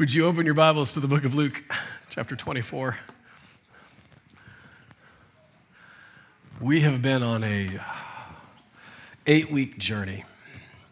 [0.00, 1.62] Would you open your Bibles to the book of Luke,
[2.08, 2.96] chapter 24?
[6.58, 7.78] We have been on a
[9.26, 10.24] eight week journey,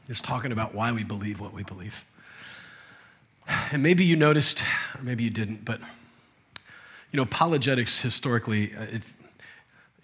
[0.08, 2.04] just talking about why we believe what we believe.
[3.72, 4.62] And maybe you noticed,
[4.94, 5.80] or maybe you didn't, but
[7.10, 9.06] you know, apologetics historically, uh, it,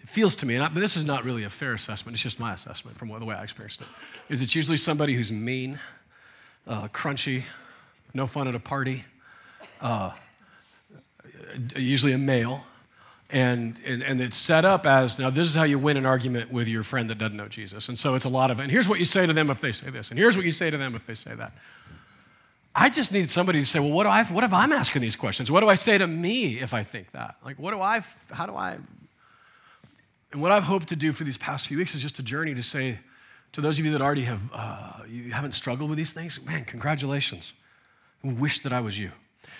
[0.01, 2.23] it feels to me, and I, but this is not really a fair assessment, it's
[2.23, 3.87] just my assessment from the way I experienced it,
[4.29, 5.77] is it's usually somebody who's mean,
[6.65, 7.43] uh, crunchy,
[8.15, 9.03] no fun at a party,
[9.81, 10.11] uh,
[11.75, 12.63] usually a male.
[13.31, 16.51] And, and, and it's set up as now, this is how you win an argument
[16.51, 17.89] with your friend that doesn't know Jesus.
[17.89, 19.71] And so it's a lot of, and here's what you say to them if they
[19.71, 21.51] say this, and here's what you say to them if they say that.
[22.73, 25.15] I just need somebody to say, well, what, do I, what if I'm asking these
[25.15, 25.49] questions?
[25.49, 27.35] What do I say to me if I think that?
[27.43, 28.77] Like, what do I, how do I?
[30.31, 32.53] And what I've hoped to do for these past few weeks is just a journey
[32.53, 32.99] to say
[33.53, 36.63] to those of you that already have, uh, you haven't struggled with these things, man,
[36.65, 37.53] congratulations
[38.33, 39.11] wish that I was you.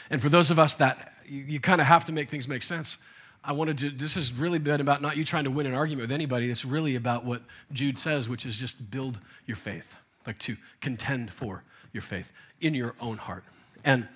[0.09, 2.63] And for those of us that you, you kind of have to make things make
[2.63, 2.97] sense,
[3.43, 6.09] I wanted to, this has really been about not you trying to win an argument
[6.09, 6.49] with anybody.
[6.49, 11.31] It's really about what Jude says, which is just build your faith, like to contend
[11.31, 13.43] for your faith in your own heart.
[13.83, 14.07] And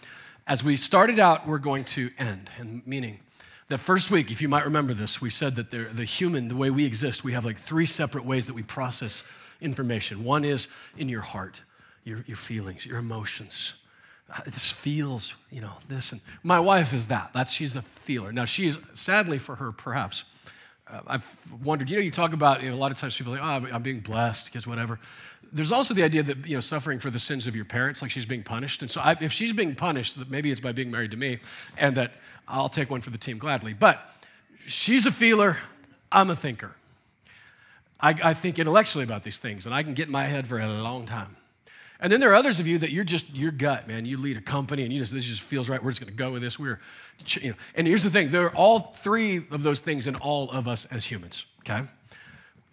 [0.48, 3.20] as we started out, we're going to end, and meaning
[3.68, 6.72] the first week, if you might remember this, we said that the human, the way
[6.72, 9.24] we exist, we have like three separate ways that we process
[9.62, 10.24] information.
[10.24, 11.62] One is in your heart,
[12.04, 13.76] your, your feelings, your emotions
[14.46, 16.12] this feels, you know, this.
[16.12, 17.32] And my wife is that.
[17.34, 18.32] That's she's a feeler.
[18.32, 20.24] Now she is sadly for her, perhaps.
[20.88, 21.90] Uh, I've wondered.
[21.90, 23.74] You know, you talk about you know, a lot of times people are like, oh,
[23.74, 25.00] I'm being blessed because whatever.
[25.52, 28.12] There's also the idea that you know suffering for the sins of your parents, like
[28.12, 28.82] she's being punished.
[28.82, 31.40] And so I, if she's being punished, maybe it's by being married to me,
[31.78, 32.14] and that
[32.48, 33.74] I'll take one for the team gladly.
[33.74, 34.14] But
[34.66, 35.58] she's a feeler.
[36.12, 36.76] I'm a thinker.
[38.00, 40.60] I, I think intellectually about these things, and I can get in my head for
[40.60, 41.36] a long time.
[42.02, 44.06] And then there are others of you that you're just your gut, man.
[44.06, 45.84] You lead a company and you just this just feels right.
[45.84, 46.58] We're just going to go with this.
[46.58, 46.80] We're,
[47.42, 47.56] you know.
[47.76, 50.86] And here's the thing: there are all three of those things in all of us
[50.86, 51.46] as humans.
[51.60, 51.82] Okay,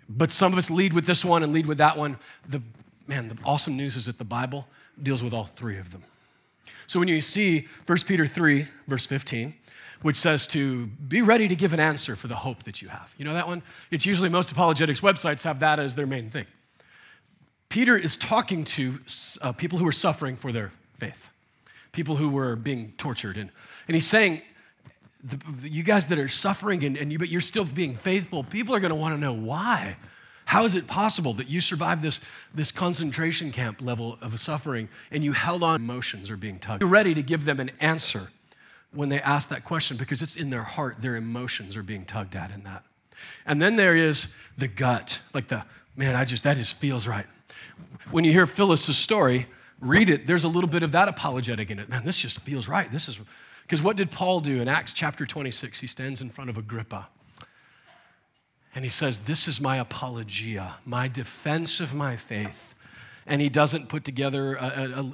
[0.09, 2.19] but some of us lead with this one and lead with that one.
[2.49, 2.63] The
[3.09, 4.69] man, the awesome news is that the Bible
[5.03, 6.03] deals with all three of them.
[6.87, 9.55] So when you see 1 Peter 3, verse 15,
[10.03, 13.15] which says to be ready to give an answer for the hope that you have.
[13.19, 13.63] You know that one?
[13.91, 16.47] It's usually most apologetics websites have that as their main thing.
[17.69, 18.99] Peter is talking to
[19.43, 21.31] uh, people who are suffering for their faith,
[21.93, 23.37] people who were being tortured.
[23.37, 23.51] And,
[23.89, 24.43] and he's saying,
[25.23, 28.45] the, the, you guys that are suffering and, and you, but you're still being faithful,
[28.45, 29.97] people are going to want to know why.
[30.45, 32.21] How is it possible that you survived this,
[32.55, 35.81] this concentration camp level of suffering and you held on?
[35.81, 36.83] Emotions are being tugged.
[36.83, 38.29] You're ready to give them an answer
[38.93, 42.37] when they ask that question because it's in their heart, their emotions are being tugged
[42.37, 42.85] at in that.
[43.45, 45.65] And then there is the gut, like the,
[45.97, 47.27] man, I just, that just feels right
[48.11, 49.47] when you hear Phyllis's story,
[49.81, 51.89] read it, there's a little bit of that apologetic in it.
[51.89, 52.91] Man, this just feels right.
[52.91, 53.19] This is
[53.63, 55.81] because what did Paul do in Acts chapter 26?
[55.81, 57.09] He stands in front of Agrippa
[58.77, 62.75] and he says, This is my apologia, my defense of my faith.
[63.27, 64.57] And he doesn't put together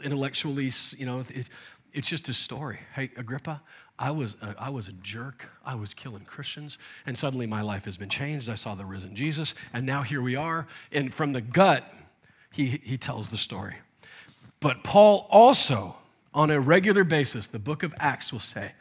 [0.04, 1.48] intellectually, you know, it,
[1.94, 2.80] it's just a story.
[2.94, 3.62] Hey, Agrippa,
[3.98, 5.48] I was, a, I was a jerk.
[5.64, 6.76] I was killing Christians.
[7.06, 8.50] And suddenly my life has been changed.
[8.50, 9.54] I saw the risen Jesus.
[9.72, 10.66] And now here we are.
[10.90, 11.84] And from the gut,
[12.52, 13.76] he, he tells the story.
[14.60, 15.96] But Paul also,
[16.32, 18.72] on a regular basis, the book of Acts will say,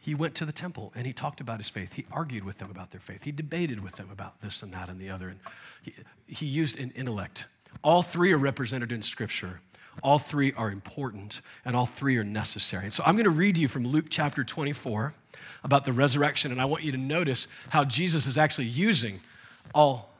[0.00, 1.94] he went to the temple and he talked about his faith.
[1.94, 3.24] He argued with them about their faith.
[3.24, 5.28] He debated with them about this and that and the other.
[5.28, 5.38] And
[5.82, 5.94] he,
[6.26, 7.46] he used an intellect.
[7.82, 9.60] All three are represented in Scripture.
[10.02, 12.84] All three are important and all three are necessary.
[12.84, 15.14] And so I'm going to read you from Luke chapter 24
[15.62, 16.52] about the resurrection.
[16.52, 19.20] And I want you to notice how Jesus is actually using
[19.74, 20.13] all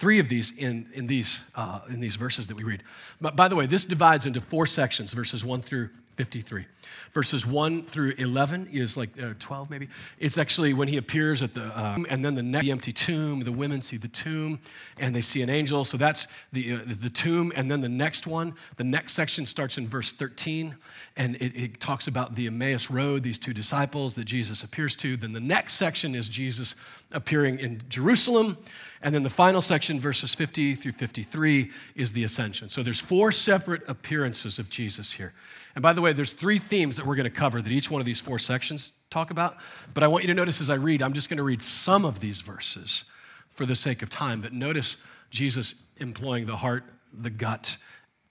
[0.00, 2.82] three of these in, in, these, uh, in these verses that we read.
[3.20, 6.66] But by the way, this divides into four sections, verses 1 through 53.
[7.12, 9.88] Verses 1 through 11 is like uh, 12 maybe.
[10.18, 13.40] It's actually when he appears at the, uh, and then the, next, the empty tomb,
[13.40, 14.58] the women see the tomb
[14.98, 15.86] and they see an angel.
[15.86, 17.54] So that's the, uh, the tomb.
[17.56, 20.76] And then the next one, the next section starts in verse 13
[21.16, 25.16] and it, it talks about the Emmaus Road, these two disciples that Jesus appears to.
[25.16, 26.74] Then the next section is Jesus
[27.12, 28.58] appearing in Jerusalem.
[29.02, 32.68] And then the final section, verses 50 through 53, is the ascension.
[32.68, 35.32] So there's four separate appearances of Jesus here.
[35.74, 38.00] And by the way, there's three themes that we're going to cover that each one
[38.00, 39.56] of these four sections talk about.
[39.94, 42.04] But I want you to notice as I read, I'm just going to read some
[42.04, 43.04] of these verses
[43.50, 44.40] for the sake of time.
[44.40, 44.96] But notice
[45.30, 47.76] Jesus employing the heart, the gut,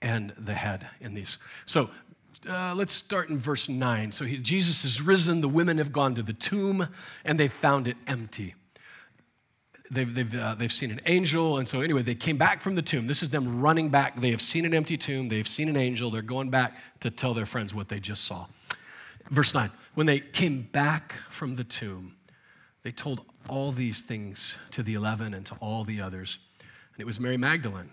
[0.02, 1.38] and the head in these.
[1.66, 1.90] So
[2.48, 4.12] uh, let's start in verse 9.
[4.12, 6.88] So he, Jesus is risen, the women have gone to the tomb,
[7.26, 8.56] and they found it empty.
[9.92, 11.58] They've, they've, uh, they've seen an angel.
[11.58, 13.08] And so, anyway, they came back from the tomb.
[13.08, 14.20] This is them running back.
[14.20, 15.30] They have seen an empty tomb.
[15.30, 16.12] They've seen an angel.
[16.12, 18.48] They're going back to tell their friends what they just saw.
[19.30, 22.16] Verse 9 When they came back from the tomb,
[22.84, 26.38] they told all these things to the eleven and to all the others.
[26.94, 27.90] And it was Mary Magdalene,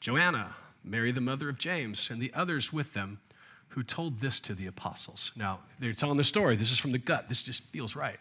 [0.00, 0.54] Joanna,
[0.84, 3.20] Mary, the mother of James, and the others with them
[3.68, 5.32] who told this to the apostles.
[5.36, 6.56] Now, they're telling the story.
[6.56, 7.28] This is from the gut.
[7.28, 8.18] This just feels right.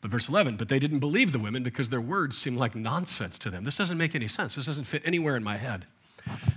[0.00, 3.38] But verse 11, but they didn't believe the women because their words seemed like nonsense
[3.40, 3.64] to them.
[3.64, 4.54] This doesn't make any sense.
[4.54, 5.86] This doesn't fit anywhere in my head.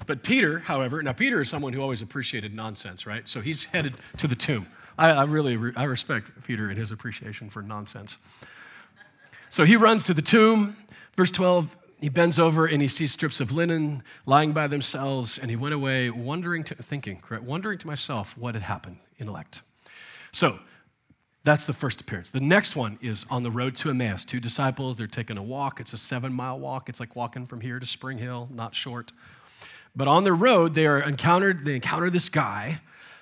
[0.06, 3.28] But Peter, however, now Peter is someone who always appreciated nonsense, right?
[3.28, 4.68] So he's headed to the tomb.
[4.98, 8.18] I, I really, I respect Peter and his appreciation for nonsense.
[9.50, 10.76] So he runs to the tomb.
[11.16, 15.50] Verse 12, he bends over and he sees strips of linen lying by themselves, and
[15.50, 19.62] he went away wondering, to, thinking, correct, wondering to myself what had happened, intellect.
[20.32, 20.60] So
[21.44, 22.30] that's the first appearance.
[22.30, 24.24] The next one is on the road to Emmaus.
[24.24, 25.80] Two disciples, they're taking a walk.
[25.80, 26.88] It's a seven mile walk.
[26.88, 29.12] It's like walking from here to Spring Hill, not short.
[29.96, 32.80] But on the road, they are encountered, they encounter this guy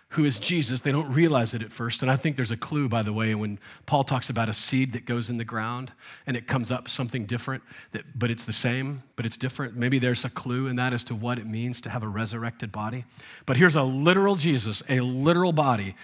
[0.10, 0.82] who is Jesus.
[0.82, 2.02] They don't realize it at first.
[2.02, 4.94] And I think there's a clue, by the way, when Paul talks about a seed
[4.94, 5.94] that goes in the ground
[6.28, 7.64] and it comes up something different,
[7.94, 9.76] that, but it's the same, but it's different.
[9.76, 12.74] Maybe there's a clue in that as to what it means to have a resurrected
[12.74, 13.06] body.
[13.46, 15.96] But here's a literal Jesus, a literal body,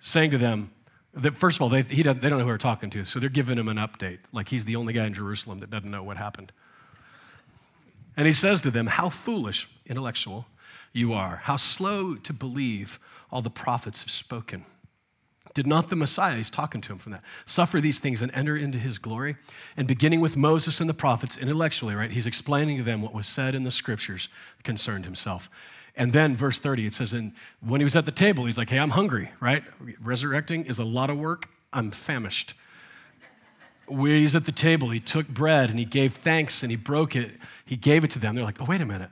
[0.00, 0.72] saying to them,
[1.34, 3.68] first of all, they, they don't know who they're talking to, so they're giving him
[3.68, 6.52] an update, like he's the only guy in Jerusalem that doesn't know what happened.
[8.16, 10.46] And he says to them, How foolish, intellectual,
[10.92, 12.98] you are, how slow to believe
[13.30, 14.64] all the prophets have spoken.
[15.54, 18.56] Did not the Messiah, he's talking to him from that, suffer these things and enter
[18.56, 19.36] into his glory?
[19.76, 23.26] And beginning with Moses and the prophets, intellectually, right, he's explaining to them what was
[23.26, 24.28] said in the scriptures
[24.64, 25.48] concerned himself.
[25.96, 28.68] And then, verse 30, it says, and when he was at the table, he's like,
[28.68, 29.64] hey, I'm hungry, right?
[30.00, 31.48] Resurrecting is a lot of work.
[31.72, 32.52] I'm famished.
[33.86, 37.16] When he's at the table, he took bread and he gave thanks and he broke
[37.16, 37.32] it.
[37.64, 38.34] He gave it to them.
[38.34, 39.10] They're like, oh, wait a minute.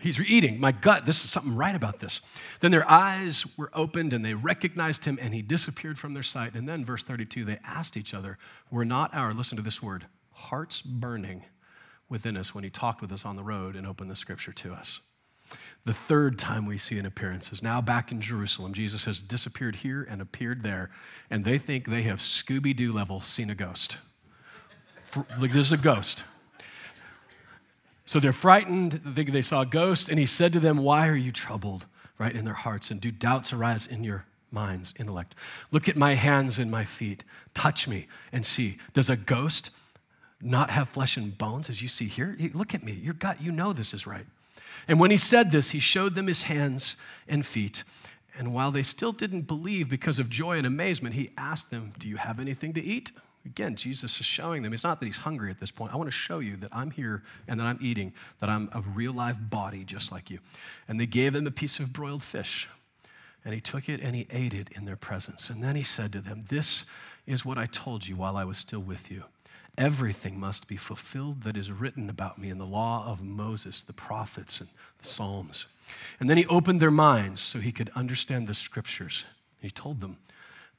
[0.00, 0.58] He's eating.
[0.58, 2.20] My gut, this is something right about this.
[2.58, 6.54] Then their eyes were opened and they recognized him and he disappeared from their sight.
[6.54, 8.36] And then, verse 32, they asked each other,
[8.70, 11.44] Were not our, listen to this word, hearts burning
[12.08, 14.72] within us when he talked with us on the road and opened the scripture to
[14.72, 15.00] us?
[15.84, 18.72] The third time we see an appearance is now back in Jerusalem.
[18.72, 20.90] Jesus has disappeared here and appeared there,
[21.28, 23.96] and they think they have Scooby Doo level seen a ghost.
[25.38, 26.24] Like, this is a ghost.
[28.04, 31.16] So they're frightened, they they saw a ghost, and he said to them, Why are
[31.16, 31.86] you troubled,
[32.18, 32.90] right, in their hearts?
[32.90, 35.34] And do doubts arise in your minds, intellect?
[35.70, 37.24] Look at my hands and my feet.
[37.54, 38.78] Touch me and see.
[38.92, 39.70] Does a ghost
[40.40, 42.36] not have flesh and bones, as you see here?
[42.54, 42.92] Look at me.
[42.92, 44.26] Your gut, you know this is right.
[44.88, 46.96] And when he said this, he showed them his hands
[47.28, 47.84] and feet.
[48.38, 52.08] And while they still didn't believe because of joy and amazement, he asked them, Do
[52.08, 53.12] you have anything to eat?
[53.44, 55.92] Again, Jesus is showing them, it's not that he's hungry at this point.
[55.92, 58.80] I want to show you that I'm here and that I'm eating, that I'm a
[58.80, 60.38] real live body just like you.
[60.86, 62.68] And they gave him a piece of broiled fish.
[63.44, 65.50] And he took it and he ate it in their presence.
[65.50, 66.84] And then he said to them, This
[67.26, 69.24] is what I told you while I was still with you.
[69.78, 73.92] Everything must be fulfilled that is written about me in the law of Moses, the
[73.92, 75.66] prophets, and the Psalms.
[76.20, 79.24] And then he opened their minds so he could understand the scriptures.
[79.60, 80.18] He told them,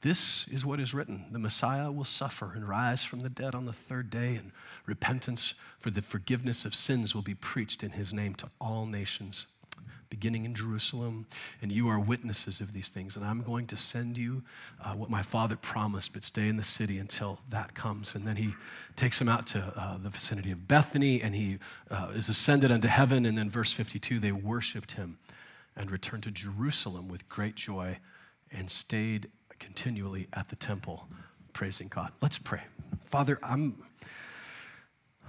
[0.04, 3.64] this is what is written the Messiah will suffer and rise from the dead on
[3.64, 4.52] the third day, and
[4.84, 9.46] repentance for the forgiveness of sins will be preached in his name to all nations,
[10.14, 11.26] beginning in Jerusalem.
[11.60, 13.16] And you are witnesses of these things.
[13.16, 14.44] And I'm going to send you
[14.80, 18.14] uh, what my father promised, but stay in the city until that comes.
[18.14, 18.54] And then he
[18.94, 21.58] takes him out to uh, the vicinity of Bethany, and he
[21.90, 23.26] uh, is ascended unto heaven.
[23.26, 25.18] And then, verse 52, they worshiped him
[25.74, 27.98] and returned to Jerusalem with great joy
[28.52, 31.08] and stayed continually at the temple
[31.52, 32.12] praising God.
[32.22, 32.62] Let's pray.
[33.06, 33.82] Father, I'm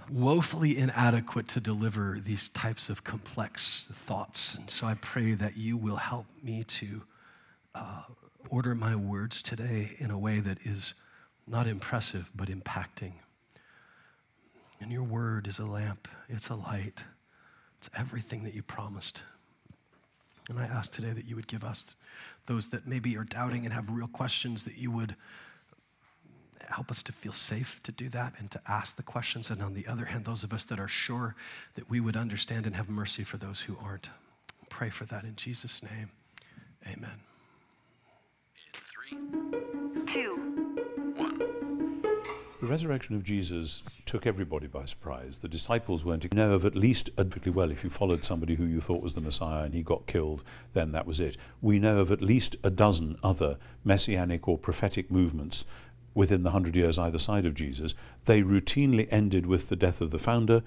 [0.10, 4.56] woefully inadequate to deliver these types of complex thoughts.
[4.56, 7.04] And so I pray that you will help me to
[7.74, 8.04] uh,
[8.50, 10.94] order my words today in a way that is
[11.48, 13.14] not impressive, but impacting.
[14.80, 17.04] And your word is a lamp, it's a light,
[17.80, 19.24] it's everything that you promised.
[20.50, 21.96] And I ask today that you would give us,
[22.46, 25.16] those that maybe are doubting and have real questions, that you would
[26.72, 29.50] help us to feel safe to do that and to ask the questions.
[29.50, 31.36] And on the other hand, those of us that are sure
[31.76, 34.10] that we would understand and have mercy for those who aren't.
[34.70, 36.10] Pray for that in Jesus' name.
[36.88, 37.20] Amen.
[38.74, 39.18] three,
[40.14, 40.56] two,
[42.62, 45.40] the resurrection of Jesus took everybody by surprise.
[45.42, 46.24] The disciples weren't.
[46.24, 47.70] You know of at least perfectly well.
[47.70, 50.44] If you followed somebody who you thought was the Messiah and he got killed,
[50.74, 51.38] then that was it.
[51.62, 55.66] We know of at least a dozen other messianic or prophetic movements
[56.16, 57.94] within the hundred years either side of Jesus,
[58.26, 60.64] they routinely ended with the death of the founder.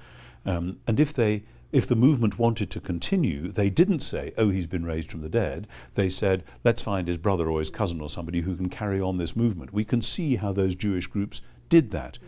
[0.47, 4.67] Um, and if they if the movement wanted to continue, they didn't say, oh, he's
[4.67, 5.67] been raised from the dead.
[5.95, 9.19] They said, let's find his brother or his cousin or somebody who can carry on
[9.19, 9.73] this movement.
[9.73, 12.19] We can see how those Jewish groups did that.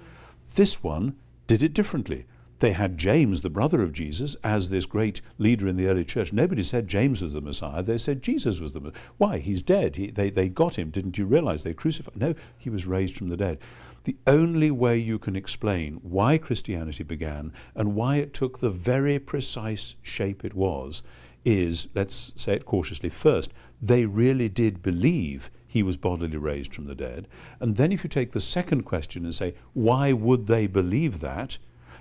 [0.56, 2.26] This one did it differently.
[2.60, 6.32] They had James, the brother of Jesus, as this great leader in the early church.
[6.32, 7.82] Nobody said James was the Messiah.
[7.82, 9.00] They said Jesus was the Messiah.
[9.16, 9.38] Why?
[9.38, 9.96] He's dead.
[9.96, 10.90] He, they, they got him.
[10.90, 11.62] Didn't you realize?
[11.64, 12.16] They crucified.
[12.16, 13.58] No, he was raised from the dead.
[14.04, 19.18] The only way you can explain why Christianity began and why it took the very
[19.18, 21.02] precise shape it was
[21.44, 26.86] is, let's say it cautiously first, they really did believe he was bodily raised from
[26.86, 27.26] the dead.
[27.60, 31.58] And then if you take the second question and say, why would they believe that?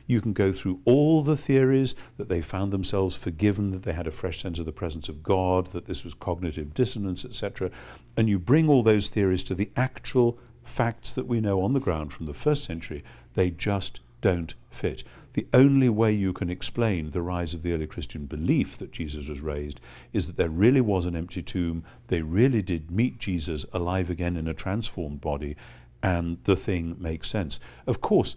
[0.09, 4.07] You can go through all the theories that they found themselves forgiven, that they had
[4.07, 7.69] a fresh sense of the presence of God, that this was cognitive dissonance, etc.
[8.17, 11.79] And you bring all those theories to the actual facts that we know on the
[11.79, 13.03] ground from the first century,
[13.35, 15.03] they just don't fit.
[15.33, 19.29] The only way you can explain the rise of the early Christian belief that Jesus
[19.29, 19.79] was raised
[20.11, 21.83] is that there really was an empty tomb.
[22.07, 25.55] They really did meet Jesus alive again in a transformed body,
[26.01, 27.59] and the thing makes sense.
[27.85, 28.35] Of course,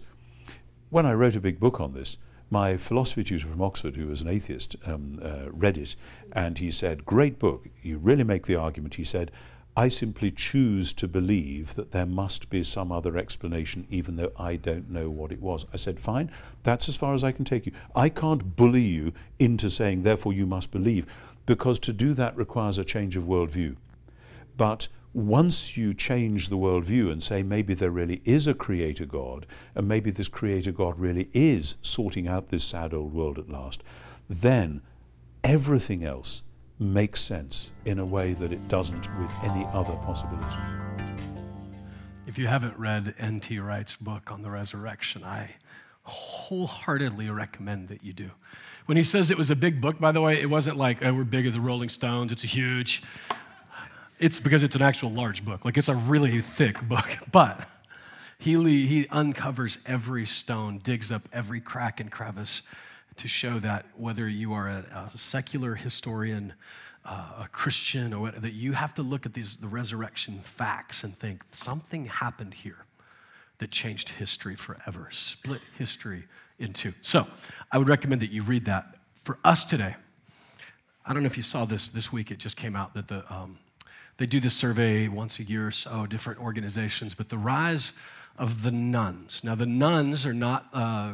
[0.93, 2.17] when I wrote a big book on this,
[2.51, 5.95] my philosophy tutor from Oxford, who was an atheist, um, uh, read it,
[6.31, 8.93] and he said, Great book, you really make the argument.
[8.93, 9.31] He said,
[9.75, 14.55] I simply choose to believe that there must be some other explanation, even though I
[14.55, 15.65] don't know what it was.
[15.73, 16.29] I said, Fine,
[16.61, 17.71] that's as far as I can take you.
[17.95, 21.07] I can't bully you into saying, therefore, you must believe,
[21.47, 23.77] because to do that requires a change of worldview.
[24.57, 29.45] But once you change the worldview and say maybe there really is a creator God,
[29.75, 33.83] and maybe this creator God really is sorting out this sad old world at last,
[34.27, 34.81] then
[35.43, 36.43] everything else
[36.79, 40.57] makes sense in a way that it doesn't with any other possibility.
[42.25, 43.59] If you haven't read N.T.
[43.59, 45.51] Wright's book on the resurrection, I
[46.03, 48.31] wholeheartedly recommend that you do.
[48.87, 51.13] When he says it was a big book, by the way, it wasn't like, oh,
[51.13, 53.03] we're bigger than the Rolling Stones, it's a huge.
[54.23, 55.65] It's because it's an actual large book.
[55.65, 57.05] Like it's a really thick book.
[57.33, 57.67] But
[58.39, 62.61] he, he uncovers every stone, digs up every crack and crevice
[63.17, 66.53] to show that whether you are a, a secular historian,
[67.03, 71.19] uh, a Christian, or that you have to look at these the resurrection facts and
[71.19, 72.85] think something happened here
[73.57, 76.23] that changed history forever, split history
[76.59, 76.93] in two.
[77.01, 77.27] So
[77.73, 78.95] I would recommend that you read that.
[79.23, 79.95] For us today,
[81.05, 82.31] I don't know if you saw this this week.
[82.31, 83.57] It just came out that the um,
[84.17, 87.93] they do this survey once a year or so, different organizations, but the rise
[88.37, 89.43] of the nuns.
[89.43, 91.13] Now, the nuns are not uh,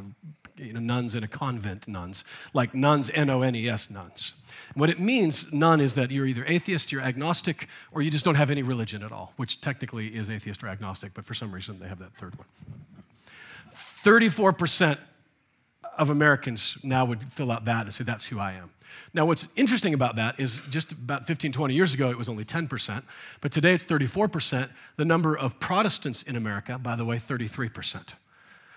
[0.57, 4.33] you know, nuns in a convent nuns, like nuns, N O N E S, nuns.
[4.73, 8.35] What it means, nun, is that you're either atheist, you're agnostic, or you just don't
[8.35, 11.79] have any religion at all, which technically is atheist or agnostic, but for some reason
[11.79, 12.47] they have that third one.
[14.03, 14.97] 34%
[15.99, 18.71] of Americans now would fill out that and say, that's who I am.
[19.13, 22.45] Now, what's interesting about that is just about 15, 20 years ago, it was only
[22.45, 23.03] 10%,
[23.41, 24.69] but today it's 34%.
[24.95, 28.13] The number of Protestants in America, by the way, 33%.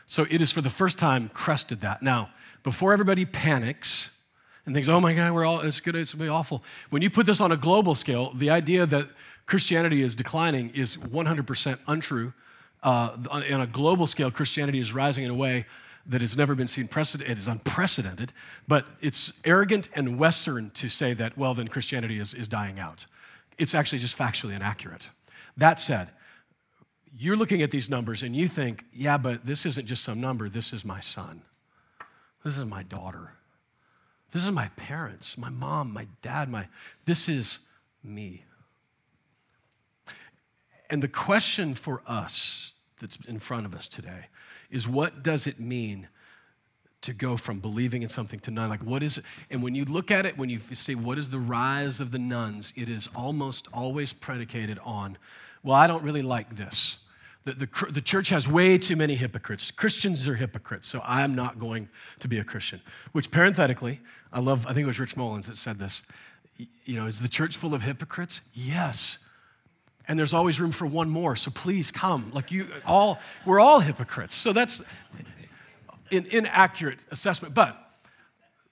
[0.06, 2.02] So it is for the first time crested that.
[2.02, 2.30] Now,
[2.62, 4.10] before everybody panics
[4.66, 6.62] and thinks, oh my God, we're all, it's it's gonna be awful.
[6.90, 9.08] When you put this on a global scale, the idea that
[9.46, 12.32] Christianity is declining is 100% untrue.
[12.82, 15.66] Uh, on a global scale, Christianity is rising in a way
[16.06, 17.30] that has never been seen precedent.
[17.30, 18.32] It is unprecedented,
[18.66, 23.06] but it's arrogant and Western to say that, well, then Christianity is, is dying out.
[23.59, 25.09] It's actually just factually inaccurate.
[25.56, 26.11] That said,
[27.16, 30.49] you're looking at these numbers and you think, yeah, but this isn't just some number.
[30.49, 31.42] This is my son.
[32.44, 33.35] This is my daughter.
[34.32, 36.66] This is my parents, my mom, my dad, my
[37.04, 37.59] this is
[38.02, 38.44] me.
[40.88, 44.26] And the question for us that's in front of us today
[44.72, 46.08] is what does it mean
[47.02, 48.70] to go from believing in something to none?
[48.70, 49.24] Like, what is it?
[49.50, 52.18] And when you look at it, when you say, what is the rise of the
[52.18, 55.18] nuns, it is almost always predicated on,
[55.62, 56.98] well, I don't really like this.
[57.44, 59.72] The, the, the, church has way too many hypocrites.
[59.72, 61.88] Christians are hypocrites, so I'm not going
[62.20, 62.80] to be a Christian.
[63.10, 64.00] Which, parenthetically,
[64.32, 66.02] I love, I think it was Rich Mullins that said this.
[66.84, 68.42] You know, is the church full of hypocrites?
[68.54, 69.18] Yes.
[70.09, 72.30] And there's always room for one more, so please come.
[72.35, 74.35] Like you all, we're all hypocrites.
[74.35, 74.82] So that's
[76.11, 77.54] an inaccurate assessment.
[77.54, 77.78] But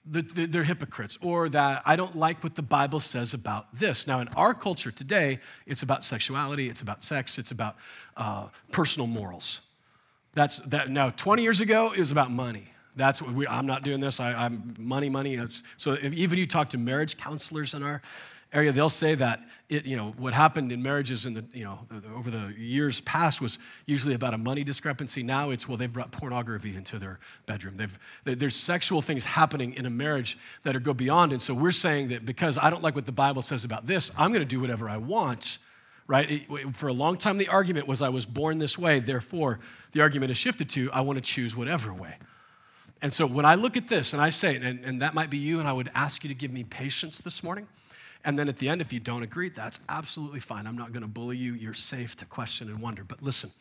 [0.05, 4.07] the, the, they're hypocrites, or that I don't like what the Bible says about this.
[4.07, 7.75] Now, in our culture today, it's about sexuality, it's about sex, it's about
[8.17, 9.61] uh, personal morals.
[10.33, 10.89] That's that.
[10.89, 12.71] Now, 20 years ago, it was about money.
[12.95, 14.19] That's what we, I'm not doing this.
[14.19, 15.39] I, am money, money.
[15.77, 18.01] So if, even you talk to marriage counselors in our
[18.53, 21.87] area, they'll say that it, you know, what happened in marriages in the, you know,
[22.13, 25.23] over the years past was usually about a money discrepancy.
[25.23, 27.77] Now it's, well, they've brought pornography into their bedroom.
[27.77, 31.31] They've, there's sexual things happening in a marriage that are go beyond.
[31.31, 34.11] And so we're saying that because I don't like what the Bible says about this,
[34.17, 35.57] I'm going to do whatever I want,
[36.05, 36.45] right?
[36.75, 38.99] For a long time, the argument was I was born this way.
[38.99, 39.59] Therefore,
[39.93, 42.15] the argument has shifted to I want to choose whatever way.
[43.01, 45.37] And so when I look at this and I say, and, and that might be
[45.37, 47.67] you, and I would ask you to give me patience this morning
[48.23, 50.67] and then at the end, if you don't agree, that's absolutely fine.
[50.67, 51.53] I'm not going to bully you.
[51.53, 53.03] You're safe to question and wonder.
[53.03, 53.51] But listen,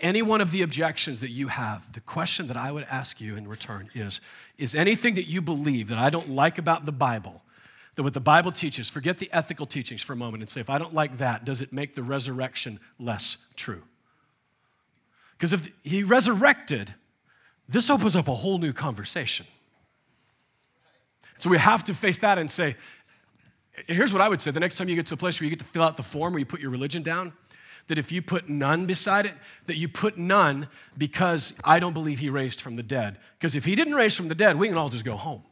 [0.00, 3.36] any one of the objections that you have, the question that I would ask you
[3.36, 4.20] in return is
[4.58, 7.42] Is anything that you believe that I don't like about the Bible,
[7.94, 10.70] that what the Bible teaches, forget the ethical teachings for a moment and say, if
[10.70, 13.82] I don't like that, does it make the resurrection less true?
[15.36, 16.94] Because if he resurrected,
[17.68, 19.46] this opens up a whole new conversation.
[21.38, 22.76] So we have to face that and say,
[23.86, 25.50] Here's what I would say the next time you get to a place where you
[25.50, 27.32] get to fill out the form where you put your religion down,
[27.88, 29.34] that if you put none beside it,
[29.66, 33.18] that you put none because I don't believe he raised from the dead.
[33.38, 35.42] Because if he didn't raise from the dead, we can all just go home.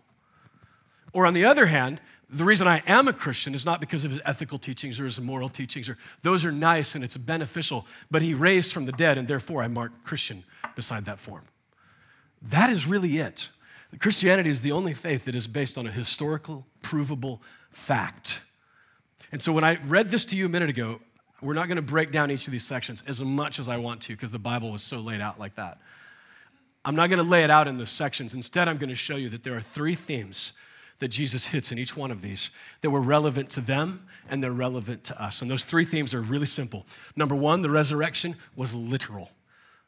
[1.13, 2.01] Or on the other hand,
[2.31, 5.21] the reason I am a Christian is not because of his ethical teachings or his
[5.21, 9.19] moral teachings, or those are nice and it's beneficial, but he raised from the dead,
[9.19, 11.43] and therefore I mark Christian beside that form.
[12.41, 13.51] That is really it.
[13.99, 18.41] Christianity is the only faith that is based on a historical, provable fact.
[19.33, 21.01] And so when I read this to you a minute ago,
[21.41, 24.03] we're not going to break down each of these sections as much as I want
[24.03, 25.79] to because the Bible was so laid out like that.
[26.85, 28.35] I'm not going to lay it out in the sections.
[28.35, 30.53] Instead, I'm going to show you that there are three themes
[30.99, 32.51] that Jesus hits in each one of these
[32.81, 35.43] that were relevant to them and they're relevant to us.
[35.43, 36.87] And those three themes are really simple.
[37.17, 39.31] Number one, the resurrection was literal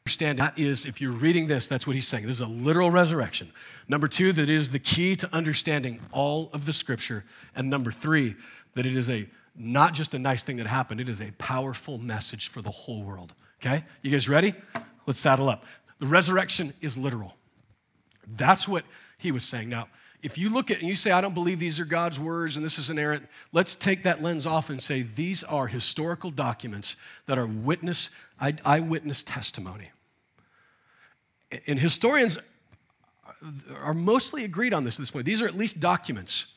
[0.07, 2.27] understand that is, if you're reading this, that's what he's saying.
[2.27, 3.51] This is a literal resurrection.
[3.87, 7.25] Number two, that it is the key to understanding all of the scripture.
[7.55, 8.35] And number three,
[8.75, 11.97] that it is a not just a nice thing that happened, it is a powerful
[11.97, 13.33] message for the whole world.
[13.59, 13.83] Okay?
[14.03, 14.53] You guys ready?
[15.07, 15.65] Let's saddle up.
[15.97, 17.35] The resurrection is literal.
[18.27, 18.85] That's what
[19.17, 19.69] he was saying.
[19.69, 19.87] Now,
[20.21, 22.63] if you look at and you say, I don't believe these are God's words and
[22.63, 26.95] this is inerrant, let's take that lens off and say these are historical documents
[27.25, 29.89] that are witness, eyewitness testimony.
[31.67, 32.37] And historians
[33.79, 35.25] are mostly agreed on this at this point.
[35.25, 36.47] These are at least documents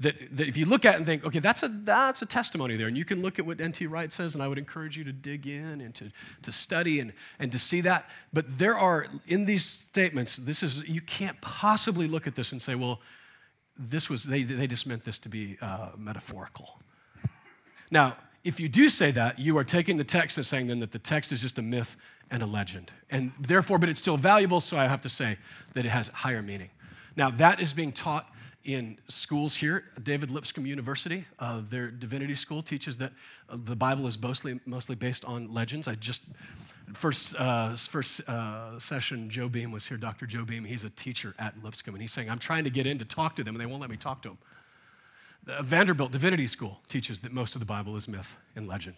[0.00, 2.88] that, that if you look at and think, okay, that's a, that's a testimony there.
[2.88, 3.86] And you can look at what N.T.
[3.86, 6.10] Wright says, and I would encourage you to dig in and to,
[6.42, 8.08] to study and, and to see that.
[8.32, 12.62] But there are, in these statements, this is, you can't possibly look at this and
[12.62, 13.00] say, well,
[13.78, 16.80] this was, they, they just meant this to be uh, metaphorical.
[17.90, 20.92] Now, if you do say that, you are taking the text and saying then that
[20.92, 21.96] the text is just a myth
[22.30, 22.92] and a legend.
[23.10, 25.38] And therefore, but it's still valuable, so I have to say
[25.74, 26.70] that it has higher meaning.
[27.16, 28.28] Now, that is being taught
[28.64, 29.84] in schools here.
[30.02, 33.12] David Lipscomb University, uh, their divinity school, teaches that
[33.48, 35.88] uh, the Bible is mostly, mostly based on legends.
[35.88, 36.22] I just,
[36.92, 40.26] first, uh, first uh, session, Joe Beam was here, Dr.
[40.26, 40.64] Joe Beam.
[40.64, 43.36] He's a teacher at Lipscomb, and he's saying, I'm trying to get in to talk
[43.36, 44.38] to them, and they won't let me talk to them.
[45.44, 48.96] The Vanderbilt Divinity School teaches that most of the Bible is myth and legend.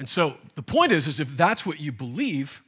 [0.00, 2.62] And so the point is, is if that's what you believe,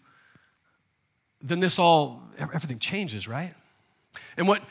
[1.40, 3.54] then this all, everything changes, right?
[4.36, 4.62] And what,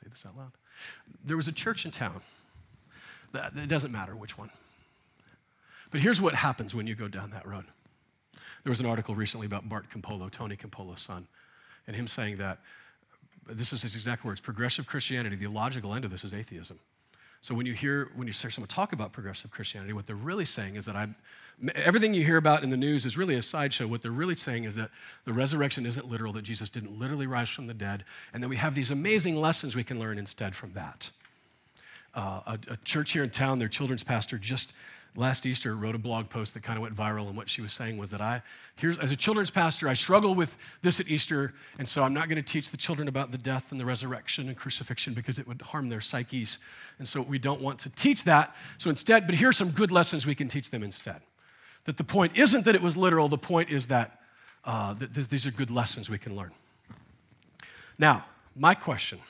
[0.00, 0.52] say this out loud.
[1.24, 2.20] There was a church in town.
[3.34, 4.50] It doesn't matter which one.
[5.90, 7.64] But here's what happens when you go down that road.
[8.62, 11.26] There was an article recently about Bart Campolo, Tony Campolo's son,
[11.88, 12.60] and him saying that
[13.48, 16.78] this is his exact words progressive Christianity, the logical end of this is atheism.
[17.46, 20.44] So when you hear when you hear someone talk about progressive Christianity, what they're really
[20.44, 21.06] saying is that I,
[21.76, 23.86] everything you hear about in the news is really a sideshow.
[23.86, 24.90] What they're really saying is that
[25.26, 28.02] the resurrection isn't literal, that Jesus didn't literally rise from the dead,
[28.34, 31.10] and that we have these amazing lessons we can learn instead from that.
[32.16, 34.72] Uh, a, a church here in town, their children's pastor just
[35.16, 37.72] last Easter wrote a blog post that kind of went viral, and what she was
[37.72, 38.42] saying was that I,
[38.76, 42.28] here's, as a children's pastor, I struggle with this at Easter, and so I'm not
[42.28, 45.48] going to teach the children about the death and the resurrection and crucifixion because it
[45.48, 46.58] would harm their psyches.
[46.98, 48.54] And so we don't want to teach that.
[48.78, 51.20] So instead, but here are some good lessons we can teach them instead.
[51.84, 54.20] That the point isn't that it was literal, the point is that,
[54.64, 56.50] uh, that th- these are good lessons we can learn.
[57.98, 59.20] Now, my question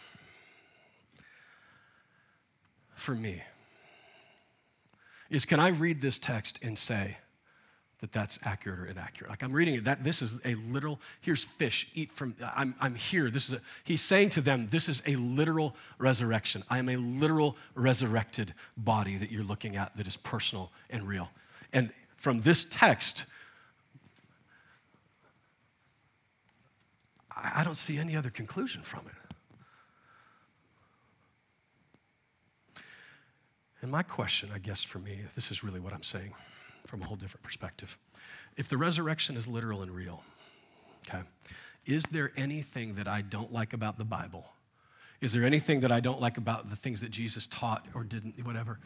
[2.95, 3.43] for me
[5.31, 7.19] is can I read this text and say
[8.01, 9.31] that that's accurate or inaccurate?
[9.31, 12.95] Like I'm reading it, that this is a literal, here's fish, eat from, I'm, I'm
[12.95, 13.31] here.
[13.31, 16.63] This is a, he's saying to them, this is a literal resurrection.
[16.69, 21.31] I am a literal resurrected body that you're looking at that is personal and real.
[21.73, 23.25] And from this text,
[27.37, 29.26] I don't see any other conclusion from it.
[33.83, 36.33] And my question, I guess, for me, this is really what I'm saying
[36.87, 37.99] from a whole different perspective.
[38.57, 40.23] If the resurrection is literal and real,
[41.07, 41.23] okay,
[41.85, 44.47] is there anything that I don't like about the Bible?
[45.21, 48.45] Is there anything that I don't like about the things that Jesus taught or didn't,
[48.45, 48.79] whatever,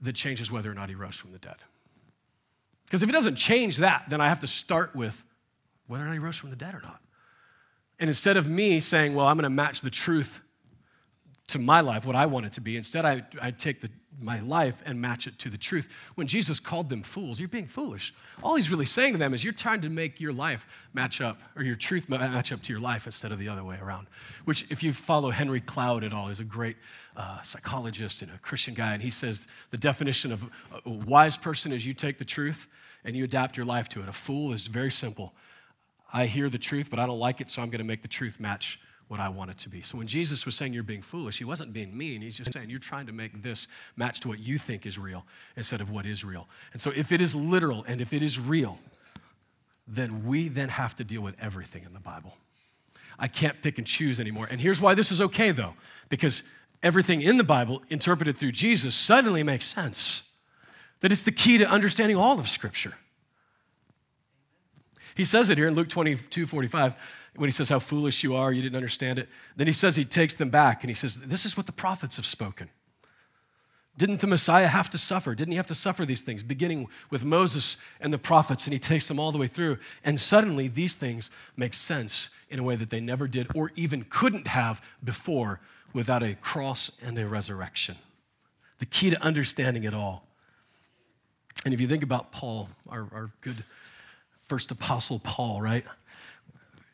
[0.00, 1.56] that changes whether or not he rose from the dead?
[2.84, 5.24] Because if it doesn't change that, then I have to start with
[5.86, 7.00] whether or not he rose from the dead or not.
[7.98, 10.40] And instead of me saying, well, I'm going to match the truth
[11.52, 14.40] to my life, what I want it to be, instead I, I take the, my
[14.40, 15.88] life and match it to the truth.
[16.14, 18.12] When Jesus called them fools, you're being foolish.
[18.42, 21.40] All he's really saying to them is you're trying to make your life match up,
[21.56, 24.06] or your truth match up to your life instead of the other way around.
[24.44, 26.76] Which, if you follow Henry Cloud at all, he's a great
[27.16, 30.44] uh, psychologist and a Christian guy, and he says the definition of
[30.84, 32.66] a wise person is you take the truth
[33.04, 34.08] and you adapt your life to it.
[34.08, 35.34] A fool is very simple.
[36.12, 38.08] I hear the truth, but I don't like it, so I'm going to make the
[38.08, 38.78] truth match
[39.12, 39.82] what I want it to be.
[39.82, 42.22] So when Jesus was saying you're being foolish, he wasn't being mean.
[42.22, 45.26] He's just saying you're trying to make this match to what you think is real
[45.54, 46.48] instead of what is real.
[46.72, 48.78] And so if it is literal and if it is real,
[49.86, 52.38] then we then have to deal with everything in the Bible.
[53.18, 54.48] I can't pick and choose anymore.
[54.50, 55.74] And here's why this is okay though,
[56.08, 56.42] because
[56.82, 60.30] everything in the Bible interpreted through Jesus suddenly makes sense
[61.00, 62.94] that it's the key to understanding all of Scripture.
[65.14, 66.96] He says it here in Luke 22 45
[67.36, 69.28] when he says how foolish you are, you didn't understand it.
[69.56, 72.16] Then he says he takes them back and he says, This is what the prophets
[72.16, 72.68] have spoken.
[73.98, 75.34] Didn't the Messiah have to suffer?
[75.34, 78.66] Didn't he have to suffer these things, beginning with Moses and the prophets?
[78.66, 79.76] And he takes them all the way through.
[80.02, 84.06] And suddenly these things make sense in a way that they never did or even
[84.08, 85.60] couldn't have before
[85.92, 87.96] without a cross and a resurrection.
[88.78, 90.26] The key to understanding it all
[91.64, 93.64] and if you think about Paul, our, our good
[94.42, 95.84] first apostle Paul, right?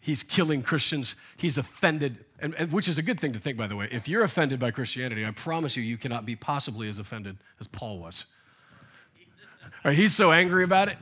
[0.09, 1.17] He's killing Christians.
[1.37, 3.91] He's offended, and, and, which is a good thing to think, by the way.
[3.93, 7.67] If you're offended by Christianity, I promise you, you cannot be possibly as offended as
[7.67, 8.25] Paul was.
[9.85, 10.97] Right, he's so angry about it,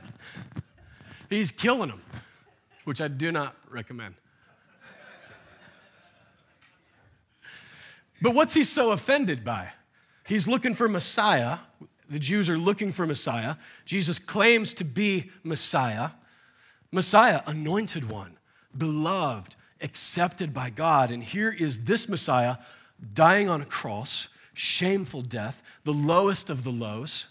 [1.29, 2.01] he's killing them,
[2.83, 4.15] which I do not recommend.
[8.21, 9.69] But what's he so offended by?
[10.27, 11.59] He's looking for Messiah,
[12.09, 13.55] the Jews are looking for Messiah.
[13.85, 16.09] Jesus claims to be Messiah.
[16.91, 18.36] Messiah, anointed one,
[18.77, 21.11] beloved, accepted by God.
[21.11, 22.57] And here is this Messiah
[23.13, 27.27] dying on a cross, shameful death, the lowest of the lows.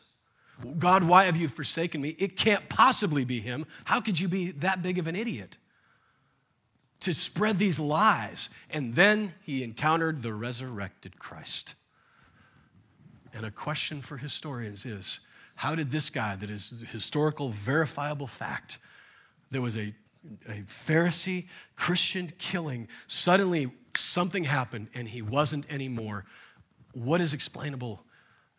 [0.78, 2.10] God, why have you forsaken me?
[2.18, 3.66] It can't possibly be him.
[3.84, 5.58] How could you be that big of an idiot?
[7.00, 8.48] To spread these lies.
[8.70, 11.74] And then he encountered the resurrected Christ.
[13.34, 15.20] And a question for historians is
[15.56, 18.78] how did this guy, that is historical, verifiable fact,
[19.50, 19.92] there was a,
[20.48, 26.24] a Pharisee Christian killing, suddenly something happened and he wasn't anymore?
[26.92, 28.02] What is explainable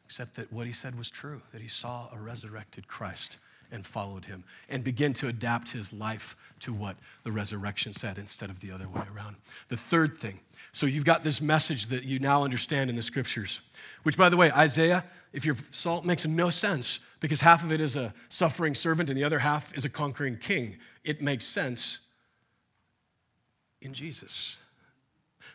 [0.05, 3.37] except that what he said was true, that he saw a resurrected Christ?
[3.69, 8.49] and followed him and begin to adapt his life to what the resurrection said instead
[8.49, 9.35] of the other way around.
[9.67, 10.39] The third thing
[10.71, 13.61] so you've got this message that you now understand in the scriptures,
[14.03, 15.03] which, by the way, Isaiah,
[15.33, 19.17] if you're Saul, makes no sense because half of it is a suffering servant and
[19.17, 20.77] the other half is a conquering king.
[21.07, 21.99] It makes sense
[23.81, 24.61] in Jesus.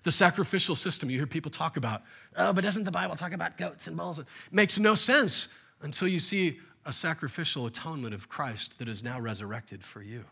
[0.02, 2.02] The sacrificial system you hear people talk about,
[2.36, 4.18] oh, but doesn't the Bible talk about goats and bulls?
[4.18, 5.46] It makes no sense
[5.80, 10.24] until you see a sacrificial atonement of Christ that is now resurrected for you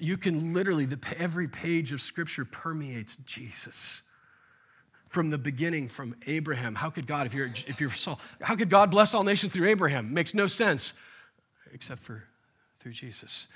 [0.00, 4.02] you can literally, the, every page of Scripture permeates Jesus.
[5.06, 8.70] From the beginning, from Abraham, how could God, if you're, if you're Saul, how could
[8.70, 10.14] God bless all nations through Abraham?
[10.14, 10.94] Makes no sense,
[11.72, 12.24] except for
[12.80, 13.46] through Jesus.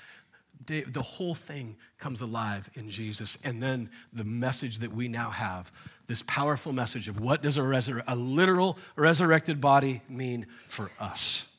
[0.67, 3.37] The whole thing comes alive in Jesus.
[3.43, 5.71] And then the message that we now have
[6.07, 11.51] this powerful message of what does a, resur- a literal resurrected body mean for us?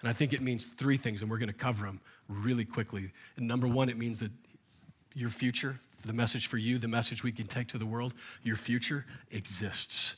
[0.00, 3.10] And I think it means three things, and we're going to cover them really quickly.
[3.36, 4.30] And number one, it means that
[5.14, 8.56] your future, the message for you, the message we can take to the world, your
[8.56, 10.14] future exists.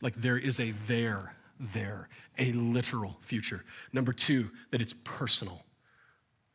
[0.00, 3.64] Like there is a there, there, a literal future.
[3.92, 5.64] Number two, that it's personal.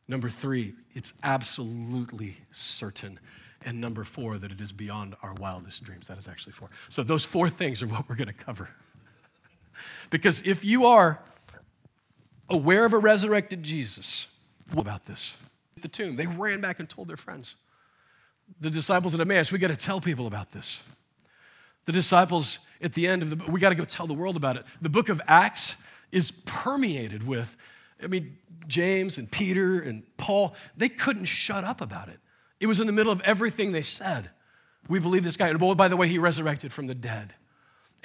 [0.08, 3.18] Number three, it's absolutely certain.
[3.64, 6.08] And number four, that it is beyond our wildest dreams.
[6.08, 6.70] That is actually four.
[6.88, 8.68] So those four things are what we're going to cover.
[10.10, 11.20] because if you are
[12.48, 14.28] aware of a resurrected Jesus,
[14.72, 15.36] what about this?
[15.80, 17.56] The tomb, they ran back and told their friends.
[18.60, 20.82] The disciples at Emmaus, we got to tell people about this.
[21.84, 24.56] The disciples at the end of the we got to go tell the world about
[24.56, 24.64] it.
[24.80, 25.76] The book of Acts
[26.12, 27.56] is permeated with,
[28.02, 32.18] I mean, James and Peter and Paul, they couldn't shut up about it.
[32.60, 34.30] It was in the middle of everything they said.
[34.88, 35.48] We believe this guy.
[35.48, 37.34] And oh, by the way, he resurrected from the dead.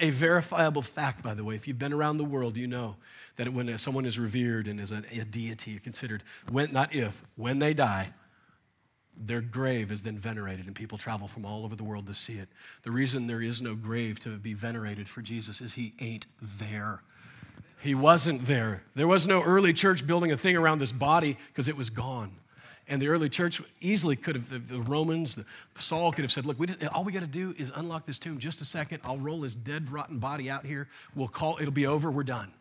[0.00, 2.96] A verifiable fact, by the way, if you've been around the world, you know
[3.36, 7.22] that when uh, someone is revered and is a, a deity, considered, when, not if,
[7.36, 8.12] when they die,
[9.16, 12.34] their grave is then venerated, and people travel from all over the world to see
[12.34, 12.48] it.
[12.82, 17.02] The reason there is no grave to be venerated for Jesus is he ain't there.
[17.82, 18.84] He wasn't there.
[18.94, 22.30] There was no early church building a thing around this body because it was gone.
[22.86, 25.44] And the early church easily could have, the, Romans, the,
[25.76, 28.20] Saul could have said, Look, we just, all we got to do is unlock this
[28.20, 29.00] tomb just a second.
[29.04, 30.88] I'll roll his dead, rotten body out here.
[31.16, 32.10] We'll call, it'll be over.
[32.10, 32.52] We're done.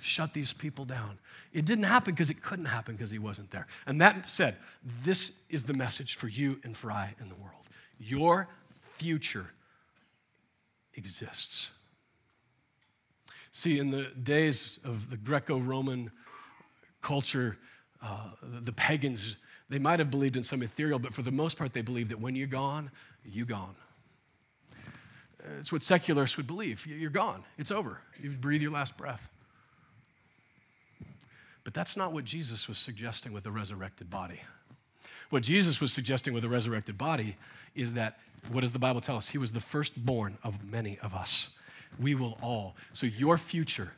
[0.00, 1.18] Shut these people down.
[1.52, 3.66] It didn't happen because it couldn't happen because he wasn't there.
[3.86, 4.56] And that said,
[5.04, 7.66] this is the message for you and for I in the world.
[7.98, 8.48] Your
[8.96, 9.46] future
[10.94, 11.72] exists.
[13.52, 16.10] See, in the days of the Greco Roman
[17.02, 17.58] culture,
[18.02, 19.36] uh, the, pagans,
[19.68, 22.20] they might have believed in some ethereal, but for the most part, they believed that
[22.20, 22.90] when you're gone,
[23.24, 23.74] you're gone.
[25.58, 26.86] It's what secularists would believe.
[26.86, 27.44] You're gone.
[27.56, 28.00] It's over.
[28.20, 29.30] You breathe your last breath.
[31.64, 34.40] But that's not what Jesus was suggesting with the resurrected body.
[35.30, 37.36] What Jesus was suggesting with the resurrected body
[37.74, 38.18] is that,
[38.50, 39.28] what does the Bible tell us?
[39.28, 41.50] He was the firstborn of many of us.
[41.98, 42.76] We will all.
[42.92, 43.92] So, your future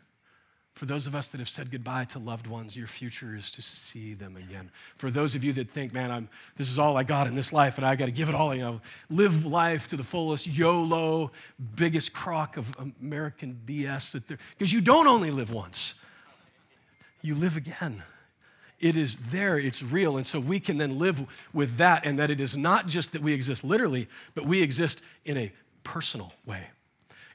[0.81, 3.61] for those of us that have said goodbye to loved ones, your future is to
[3.61, 4.71] see them again.
[4.97, 7.53] For those of you that think, man, I'm, this is all I got in this
[7.53, 10.47] life and I got to give it all, you know, live life to the fullest,
[10.47, 11.33] YOLO,
[11.75, 16.01] biggest crock of American BS that there, because you don't only live once,
[17.21, 18.03] you live again.
[18.79, 20.17] It is there, it's real.
[20.17, 21.21] And so we can then live
[21.53, 25.03] with that, and that it is not just that we exist literally, but we exist
[25.27, 25.53] in a
[25.85, 26.69] personal way.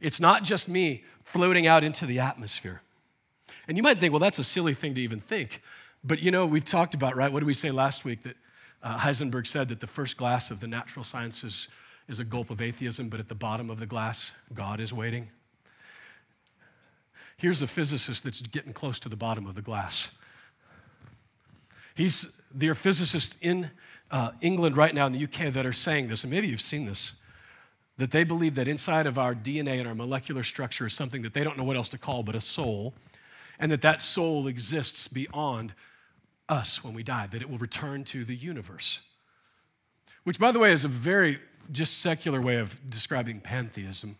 [0.05, 2.83] It's not just me floating out into the atmosphere.
[3.67, 5.63] And you might think, well, that's a silly thing to even think.
[6.03, 7.33] But you know, we've talked about, right?
[7.33, 8.21] What did we say last week?
[8.21, 8.35] That
[8.83, 11.69] uh, Heisenberg said that the first glass of the natural sciences
[12.07, 15.29] is a gulp of atheism, but at the bottom of the glass, God is waiting.
[17.37, 20.15] Here's a physicist that's getting close to the bottom of the glass.
[21.95, 23.71] He's, there are physicists in
[24.11, 26.85] uh, England right now in the UK that are saying this, and maybe you've seen
[26.85, 27.13] this,
[27.97, 31.33] that they believe that inside of our DNA and our molecular structure is something that
[31.33, 32.93] they don't know what else to call but a soul
[33.59, 35.73] and that that soul exists beyond
[36.49, 39.01] us when we die, that it will return to the universe.
[40.23, 41.39] Which, by the way, is a very
[41.71, 44.17] just secular way of describing pantheism.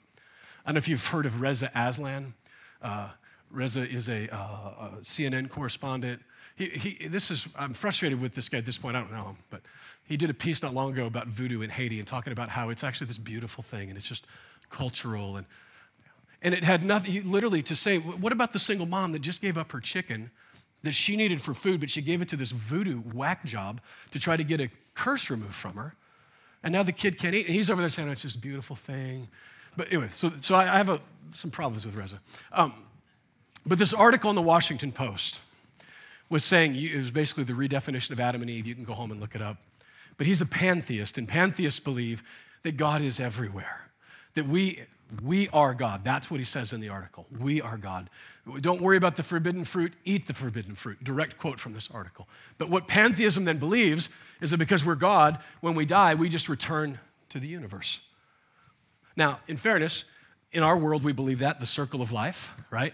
[0.65, 2.33] I don't know if you've heard of Reza Aslan.
[2.81, 3.09] Uh,
[3.51, 6.21] Reza is a, uh, a CNN correspondent.
[6.55, 8.95] He, he, this is, I'm frustrated with this guy at this point.
[8.95, 9.61] I don't know him, but
[10.05, 12.69] he did a piece not long ago about voodoo in Haiti and talking about how
[12.69, 14.25] it's actually this beautiful thing and it's just
[14.69, 15.45] cultural and
[16.45, 19.57] and it had nothing, literally, to say, what about the single mom that just gave
[19.57, 20.29] up her chicken
[20.83, 24.19] that she needed for food, but she gave it to this voodoo whack job to
[24.19, 25.95] try to get a curse removed from her?
[26.61, 27.47] And now the kid can't eat.
[27.47, 29.27] And he's over there saying, oh, it's this beautiful thing.
[29.75, 32.19] But anyway, so, so I, have a, some problems with Reza.
[32.51, 32.73] Um,
[33.65, 35.39] but this article in the Washington Post
[36.29, 38.67] was saying, it was basically the redefinition of Adam and Eve.
[38.67, 39.57] You can go home and look it up.
[40.17, 42.23] But he's a pantheist, and pantheists believe
[42.63, 43.89] that God is everywhere.
[44.33, 44.85] That we
[45.23, 46.03] we are God.
[46.03, 47.27] That's what he says in the article.
[47.39, 48.09] We are God.
[48.61, 51.03] Don't worry about the forbidden fruit, eat the forbidden fruit.
[51.03, 52.27] Direct quote from this article.
[52.57, 54.09] But what pantheism then believes
[54.41, 56.99] is that because we're God, when we die, we just return
[57.29, 57.99] to the universe.
[59.15, 60.05] Now, in fairness,
[60.51, 62.93] in our world, we believe that, the circle of life, right?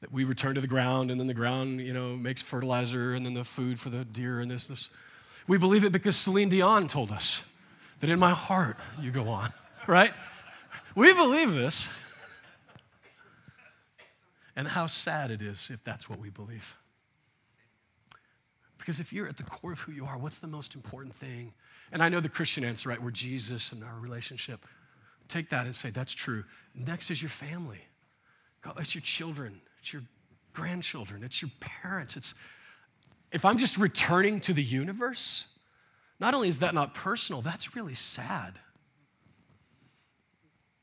[0.00, 3.24] That we return to the ground and then the ground, you know, makes fertilizer and
[3.24, 4.90] then the food for the deer and this, this.
[5.46, 7.48] We believe it because Celine Dion told us
[8.00, 9.50] that in my heart you go on,
[9.86, 10.12] right?
[10.94, 11.88] We believe this.
[14.56, 16.76] And how sad it is if that's what we believe.
[18.78, 21.52] Because if you're at the core of who you are, what's the most important thing?
[21.90, 23.02] And I know the Christian answer, right?
[23.02, 24.64] We're Jesus and our relationship.
[25.26, 26.44] Take that and say, that's true.
[26.74, 27.80] Next is your family.
[28.78, 30.02] It's your children, it's your
[30.52, 32.16] grandchildren, it's your parents.
[32.16, 32.34] It's
[33.34, 35.46] if I'm just returning to the universe,
[36.20, 38.60] not only is that not personal, that's really sad.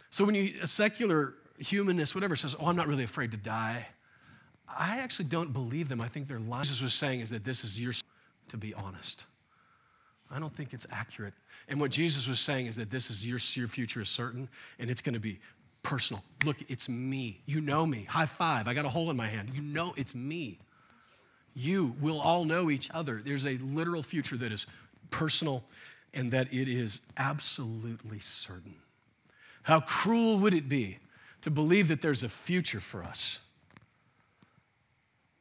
[0.10, 3.88] So when you, a secular humanist, whatever, says, oh, I'm not really afraid to die,
[4.68, 6.02] I actually don't believe them.
[6.02, 6.64] I think their lying.
[6.64, 7.94] Jesus was saying is that this is your,
[8.50, 9.26] to be honest.
[10.30, 11.34] I don't think it's accurate.
[11.70, 14.90] And what Jesus was saying is that this is your, your future is certain and
[14.90, 15.40] it's going to be
[15.84, 16.22] personal.
[16.44, 17.42] Look, it's me.
[17.46, 18.04] You know me.
[18.04, 18.68] High five.
[18.68, 19.52] I got a hole in my hand.
[19.54, 20.60] You know it's me.
[21.54, 23.22] You will all know each other.
[23.24, 24.68] There's a literal future that is
[25.10, 25.64] personal
[26.14, 28.76] and that it is absolutely certain.
[29.64, 31.00] How cruel would it be
[31.42, 33.40] to believe that there's a future for us?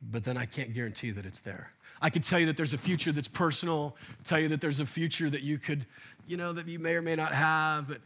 [0.02, 1.72] But then I can't guarantee that it's there.
[2.02, 4.86] I could tell you that there's a future that's personal, tell you that there's a
[4.86, 5.86] future that you could,
[6.26, 8.00] you know, that you may or may not have, but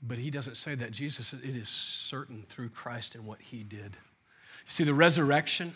[0.00, 0.92] But he doesn't say that.
[0.92, 3.96] Jesus it is certain through Christ and what he did.
[3.96, 5.72] You See, the resurrection,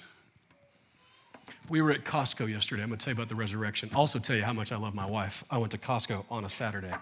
[1.68, 2.82] we were at Costco yesterday.
[2.82, 3.90] I'm going to tell you about the resurrection.
[3.94, 5.44] Also, tell you how much I love my wife.
[5.50, 6.92] I went to Costco on a Saturday.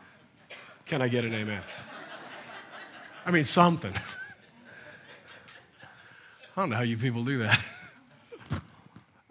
[0.86, 1.62] Can I get an amen?
[3.24, 3.92] I mean, something.
[6.56, 7.62] I don't know how you people do that.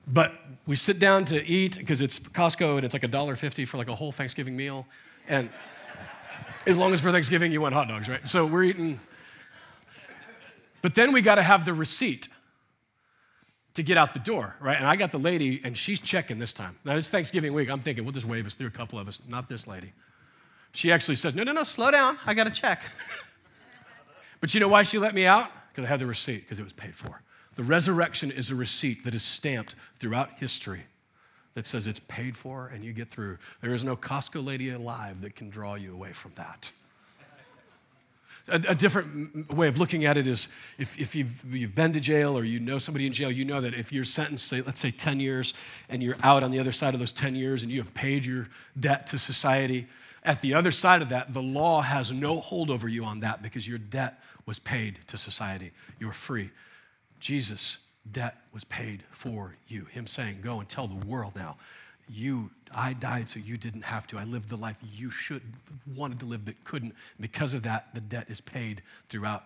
[0.07, 0.33] But
[0.65, 3.77] we sit down to eat because it's Costco and it's like a dollar fifty for
[3.77, 4.87] like a whole Thanksgiving meal.
[5.27, 5.49] And
[6.65, 8.25] as long as for Thanksgiving you want hot dogs, right?
[8.27, 8.99] So we're eating.
[10.81, 12.29] But then we got to have the receipt
[13.79, 14.75] to get out the door, right?
[14.75, 16.77] And I got the lady, and she's checking this time.
[16.83, 17.69] Now, it's Thanksgiving week.
[17.69, 19.21] I'm thinking, we'll just wave us through a couple of us.
[19.25, 19.93] Not this lady.
[20.73, 22.17] She actually says, No, no, no, slow down.
[22.25, 22.81] I got to check.
[24.41, 25.49] but you know why she let me out?
[25.69, 27.21] Because I had the receipt, because it was paid for.
[27.55, 30.81] The resurrection is a receipt that is stamped throughout history
[31.53, 33.37] that says it's paid for and you get through.
[33.61, 36.71] There is no Costco lady alive that can draw you away from that.
[38.51, 41.99] A, a, different way of looking at it is if, if you've, you've been to
[41.99, 44.79] jail or you know somebody in jail, you know that if you're sentenced, say, let's
[44.79, 45.53] say 10 years,
[45.89, 48.25] and you're out on the other side of those 10 years and you have paid
[48.25, 48.47] your
[48.79, 49.87] debt to society,
[50.23, 53.41] at the other side of that, the law has no hold over you on that
[53.41, 55.71] because your debt was paid to society.
[55.99, 56.49] You're free.
[57.19, 57.77] Jesus'
[58.11, 59.85] debt was paid for you.
[59.85, 61.57] Him saying, Go and tell the world now,
[62.07, 64.17] you, I died so you didn't have to.
[64.17, 65.41] I lived the life you should,
[65.95, 66.93] wanted to live but couldn't.
[67.19, 69.43] Because of that, the debt is paid throughout,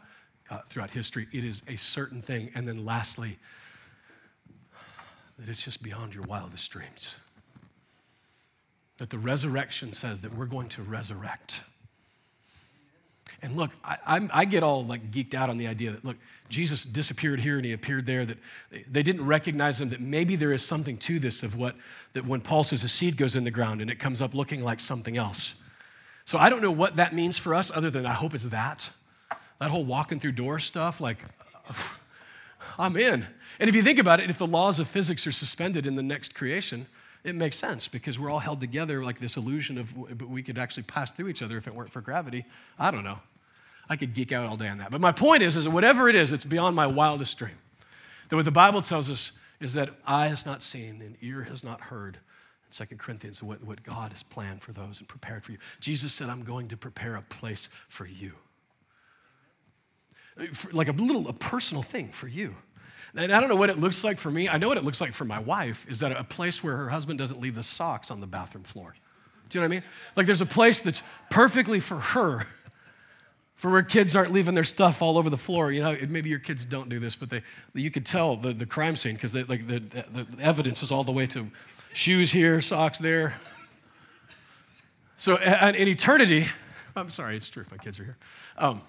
[0.50, 1.28] uh, throughout history.
[1.32, 2.52] It is a certain thing.
[2.56, 3.38] And then lastly,
[5.40, 7.18] that it's just beyond your wildest dreams.
[8.98, 11.62] That the resurrection says that we're going to resurrect.
[13.44, 16.16] And look, I, I, get all like geeked out on the idea that, look,
[16.48, 18.38] Jesus disappeared here and he appeared there, that
[18.88, 21.76] they didn't recognize him, that maybe there is something to this of what,
[22.14, 24.64] that when Paul says a seed goes in the ground and it comes up looking
[24.64, 25.56] like something else.
[26.24, 28.90] So I don't know what that means for us other than I hope it's that.
[29.60, 31.18] That whole walking through door stuff, like,
[32.80, 33.28] I'm in.
[33.60, 36.02] And if you think about it, if the laws of physics are suspended in the
[36.02, 36.88] next creation,
[37.26, 40.58] it makes sense because we're all held together like this illusion of but we could
[40.58, 42.46] actually pass through each other if it weren't for gravity.
[42.80, 43.20] I don't know.
[43.90, 44.92] I could geek out all day on that.
[44.92, 47.58] But my point is, is whatever it is, it's beyond my wildest dream.
[48.30, 51.64] That what the Bible tells us is that eye has not seen and ear has
[51.64, 52.18] not heard.
[52.80, 55.58] In 2 Corinthians, what, what God has planned for those and prepared for you.
[55.80, 58.34] Jesus said, I'm going to prepare a place for you.
[60.54, 62.56] For, like a little, a personal thing for you.
[63.16, 64.50] And I don't know what it looks like for me.
[64.50, 66.90] I know what it looks like for my wife is that a place where her
[66.90, 68.96] husband doesn't leave the socks on the bathroom floor.
[69.50, 69.90] Do you know what I mean?
[70.16, 72.48] Like there's a place that's perfectly for her
[73.64, 75.72] for where kids aren't leaving their stuff all over the floor.
[75.72, 78.66] You know, maybe your kids don't do this, but they, you could tell the, the
[78.66, 81.48] crime scene because like the, the, the evidence is all the way to
[81.94, 83.36] shoes here, socks there.
[85.16, 86.48] So in eternity,
[86.94, 87.62] I'm sorry, it's true.
[87.62, 88.18] If my kids are here.
[88.58, 88.82] Um,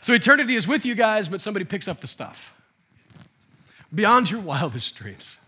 [0.00, 2.58] so eternity is with you guys, but somebody picks up the stuff.
[3.94, 5.38] Beyond your wildest dreams.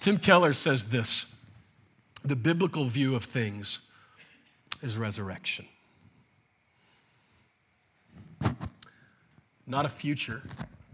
[0.00, 1.27] Tim Keller says this
[2.22, 3.78] the biblical view of things
[4.82, 5.66] is resurrection.
[9.66, 10.42] Not a future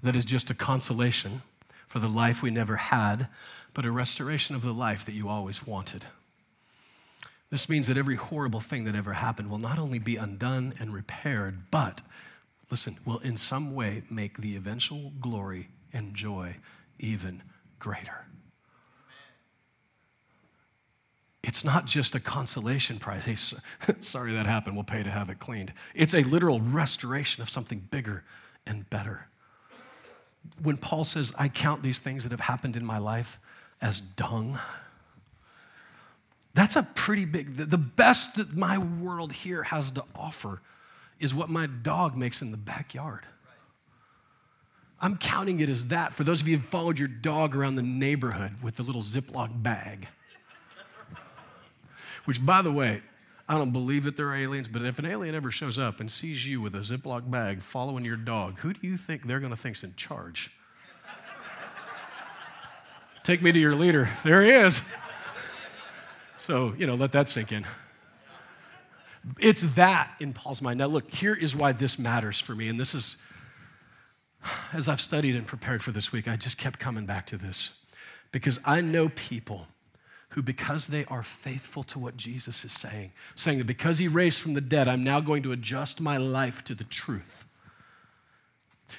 [0.03, 1.43] that is just a consolation
[1.87, 3.29] for the life we never had,
[3.73, 6.05] but a restoration of the life that you always wanted.
[7.51, 10.93] This means that every horrible thing that ever happened will not only be undone and
[10.93, 12.03] repaired, but,
[12.71, 16.57] listen, will in some way make the eventual glory and joy
[16.99, 17.43] even
[17.79, 18.27] greater.
[21.55, 23.27] It's not just a consolation prize.
[23.27, 23.37] Hey,
[24.01, 24.75] sorry that happened.
[24.75, 25.73] We'll pay to have it cleaned.
[25.95, 28.25] It's a literal restoration of something bigger
[28.67, 29.29] and better.
[30.65, 33.39] When Paul says, I count these things that have happened in my life
[33.81, 34.59] as dung,
[36.55, 40.61] that's a pretty big, the best that my world here has to offer
[41.21, 43.27] is what my dog makes in the backyard.
[45.01, 46.15] I'm counting it as that.
[46.15, 49.63] For those of you who followed your dog around the neighborhood with the little Ziploc
[49.63, 50.09] bag,
[52.25, 53.03] which, by the way,
[53.49, 56.49] I don't believe that they're aliens, but if an alien ever shows up and sees
[56.49, 59.57] you with a Ziploc bag following your dog, who do you think they're going to
[59.57, 60.51] think's in charge?
[63.23, 64.09] Take me to your leader.
[64.23, 64.83] There he is.
[66.37, 67.67] So, you know, let that sink in.
[69.39, 70.79] It's that in Paul's mind.
[70.79, 72.69] Now, look, here is why this matters for me.
[72.69, 73.17] And this is,
[74.75, 77.71] as I've studied and prepared for this week, I just kept coming back to this.
[78.31, 79.69] Because I know people
[80.35, 84.43] who, because they are faithful to what Jesus is saying, saying that because he raised
[84.43, 87.47] from the dead, I'm now going to adjust my life to the truth.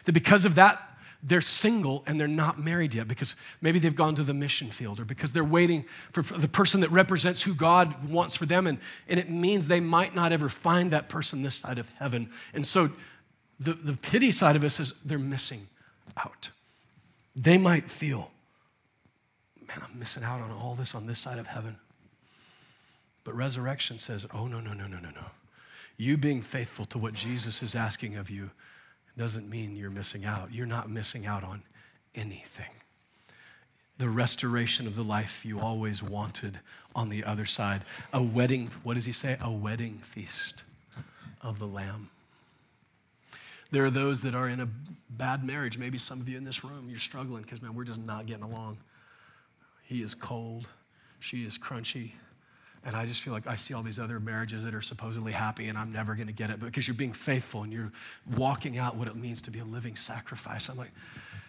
[0.05, 0.81] That because of that,
[1.21, 4.99] they're single and they're not married yet because maybe they've gone to the mission field
[4.99, 5.83] or because they're waiting
[6.13, 8.65] for the person that represents who God wants for them.
[8.65, 8.77] And,
[9.09, 12.29] and it means they might not ever find that person this side of heaven.
[12.53, 12.91] And so
[13.59, 15.67] the, the pity side of us is they're missing
[16.15, 16.51] out.
[17.35, 18.31] They might feel,
[19.67, 21.77] man, I'm missing out on all this on this side of heaven.
[23.23, 25.25] But resurrection says, oh, no, no, no, no, no, no.
[25.97, 28.51] You being faithful to what Jesus is asking of you
[29.17, 30.53] doesn't mean you're missing out.
[30.53, 31.63] You're not missing out on
[32.13, 32.71] anything.
[33.97, 36.59] The restoration of the life you always wanted
[36.93, 37.83] on the other side.
[38.13, 39.37] A wedding, what does he say?
[39.41, 40.63] A wedding feast
[41.41, 42.09] of the Lamb.
[43.71, 44.67] There are those that are in a
[45.09, 45.77] bad marriage.
[45.77, 48.43] Maybe some of you in this room, you're struggling because, man, we're just not getting
[48.43, 48.77] along.
[49.85, 50.67] He is cold,
[51.19, 52.11] she is crunchy,
[52.85, 55.67] and I just feel like I see all these other marriages that are supposedly happy
[55.67, 56.59] and I'm never going to get it.
[56.59, 57.91] Because you're being faithful and you're
[58.37, 60.91] walking out what it means to be a living sacrifice, I'm like,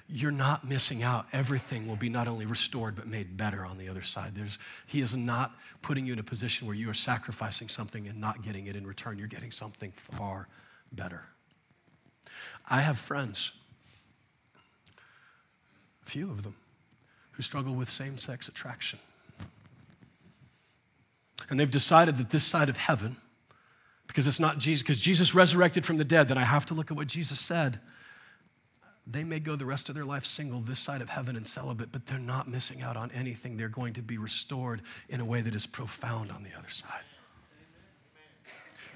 [0.09, 1.26] you're not missing out.
[1.34, 4.34] Everything will be not only restored, but made better on the other side.
[4.34, 8.18] There's, he is not putting you in a position where you are sacrificing something and
[8.18, 9.18] not getting it in return.
[9.18, 10.49] You're getting something far
[10.91, 11.22] better.
[12.68, 13.53] I have friends,
[16.07, 16.55] a few of them,
[17.37, 18.99] who struggle with same sex attraction.
[21.49, 23.16] And they've decided that this side of heaven,
[24.07, 26.91] because it's not Jesus, because Jesus resurrected from the dead, then I have to look
[26.91, 27.78] at what Jesus said.
[29.07, 31.93] They may go the rest of their life single this side of heaven and celibate,
[31.93, 33.57] but they're not missing out on anything.
[33.57, 37.05] They're going to be restored in a way that is profound on the other side.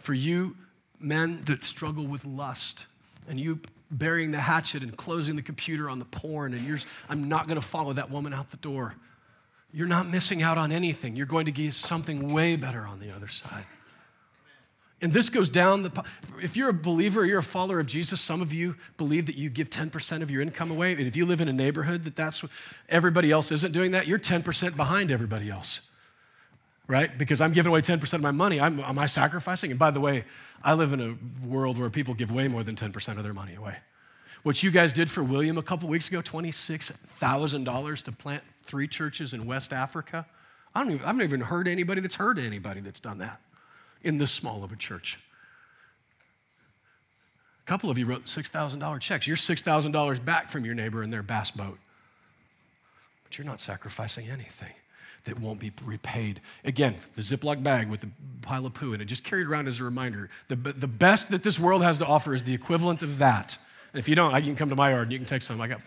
[0.00, 0.56] For you
[0.98, 2.86] men that struggle with lust,
[3.28, 3.60] and you
[3.90, 6.78] burying the hatchet and closing the computer on the porn, and you're,
[7.08, 8.94] I'm not going to follow that woman out the door.
[9.72, 11.16] You're not missing out on anything.
[11.16, 13.64] You're going to get something way better on the other side.
[15.02, 16.04] And this goes down the.
[16.42, 18.20] If you're a believer, you're a follower of Jesus.
[18.20, 20.92] Some of you believe that you give 10% of your income away.
[20.92, 22.52] And if you live in a neighborhood that that's what
[22.88, 25.80] everybody else isn't doing that, you're 10% behind everybody else,
[26.90, 27.16] right?
[27.16, 28.60] Because I'm giving away 10% of my money.
[28.60, 29.70] I'm, am I sacrificing?
[29.70, 30.24] And by the way,
[30.64, 33.54] I live in a world where people give way more than 10% of their money
[33.54, 33.76] away.
[34.42, 39.32] What you guys did for William a couple weeks ago, $26,000 to plant three churches
[39.32, 40.26] in West Africa.
[40.74, 43.40] I don't even, I've never even heard anybody that's heard anybody that's done that
[44.02, 45.20] in this small of a church.
[47.62, 49.28] A couple of you wrote $6,000 checks.
[49.28, 51.78] You're $6,000 back from your neighbor in their bass boat.
[53.22, 54.72] But you're not sacrificing anything
[55.24, 56.40] that won't be repaid.
[56.64, 58.10] Again, the Ziploc bag with the
[58.42, 60.30] pile of poo in it, just carried around as a reminder.
[60.48, 63.58] The, the best that this world has to offer is the equivalent of that.
[63.92, 65.60] And if you don't, you can come to my yard and you can take some.
[65.60, 65.80] I got,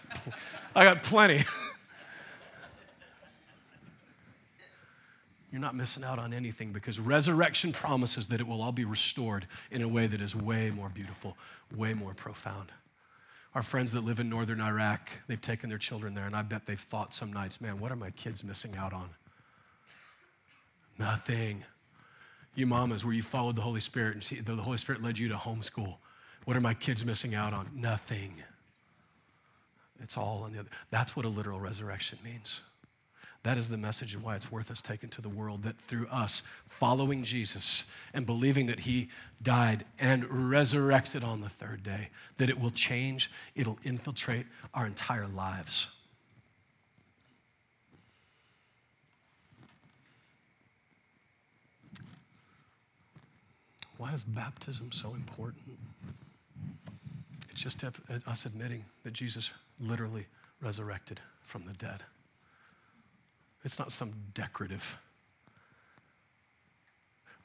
[0.75, 1.43] I got plenty.
[5.51, 9.45] You're not missing out on anything because resurrection promises that it will all be restored
[9.69, 11.37] in a way that is way more beautiful,
[11.75, 12.71] way more profound.
[13.53, 16.65] Our friends that live in northern Iraq, they've taken their children there, and I bet
[16.65, 19.11] they've thought some nights, man, what are my kids missing out on?
[20.97, 21.63] Nothing.
[22.55, 25.27] You mamas, where you followed the Holy Spirit and see, the Holy Spirit led you
[25.29, 25.95] to homeschool.
[26.45, 27.69] What are my kids missing out on?
[27.73, 28.35] Nothing.
[30.01, 30.69] It's all on the other.
[30.91, 32.61] That's what a literal resurrection means.
[33.43, 36.07] That is the message and why it's worth us taking to the world that through
[36.07, 39.09] us following Jesus and believing that he
[39.41, 45.27] died and resurrected on the third day, that it will change, it'll infiltrate our entire
[45.27, 45.87] lives.
[54.03, 55.63] Why is baptism so important?
[57.49, 57.85] It's just
[58.27, 60.25] us admitting that Jesus literally
[60.59, 62.03] resurrected from the dead.
[63.63, 64.97] It's not some decorative.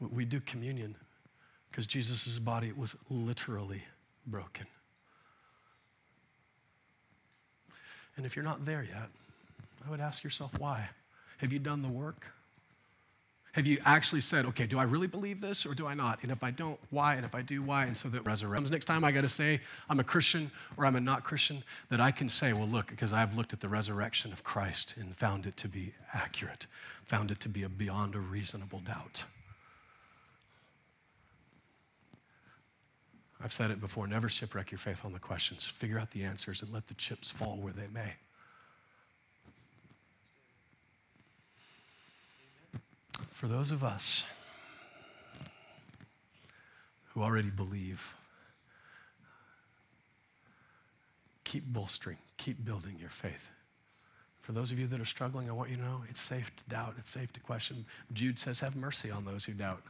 [0.01, 0.97] We do communion
[1.71, 3.85] because Jesus' body was literally
[4.27, 4.67] broken.
[8.17, 9.11] And if you're not there yet,
[9.87, 10.89] I would ask yourself why.
[11.37, 12.27] Have you done the work?
[13.53, 16.20] Have you actually said, okay, do I really believe this or do I not?
[16.22, 17.14] And if I don't, why?
[17.14, 17.86] And if I do, why?
[17.86, 20.84] And so that resurrection comes Next time I got to say I'm a Christian or
[20.84, 23.68] I'm a not Christian, that I can say, well, look, because I've looked at the
[23.68, 26.66] resurrection of Christ and found it to be accurate,
[27.05, 29.24] found it to be a beyond a reasonable doubt.
[33.42, 35.64] I've said it before never shipwreck your faith on the questions.
[35.64, 38.14] Figure out the answers and let the chips fall where they may.
[43.39, 44.24] For those of us
[47.11, 48.16] who already believe,
[51.45, 53.53] keep bolstering, keep building your faith.
[54.41, 56.64] For those of you that are struggling, I want you to know it's safe to
[56.64, 57.86] doubt, it's safe to question.
[58.12, 59.84] Jude says, Have mercy on those who doubt.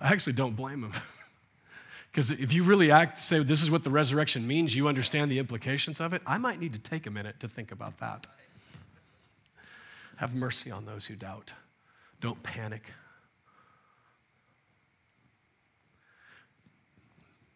[0.00, 0.92] I actually don't blame him.
[2.10, 5.38] Because if you really act, say, this is what the resurrection means, you understand the
[5.38, 8.26] implications of it, I might need to take a minute to think about that.
[10.16, 11.52] Have mercy on those who doubt.
[12.20, 12.92] Don't panic.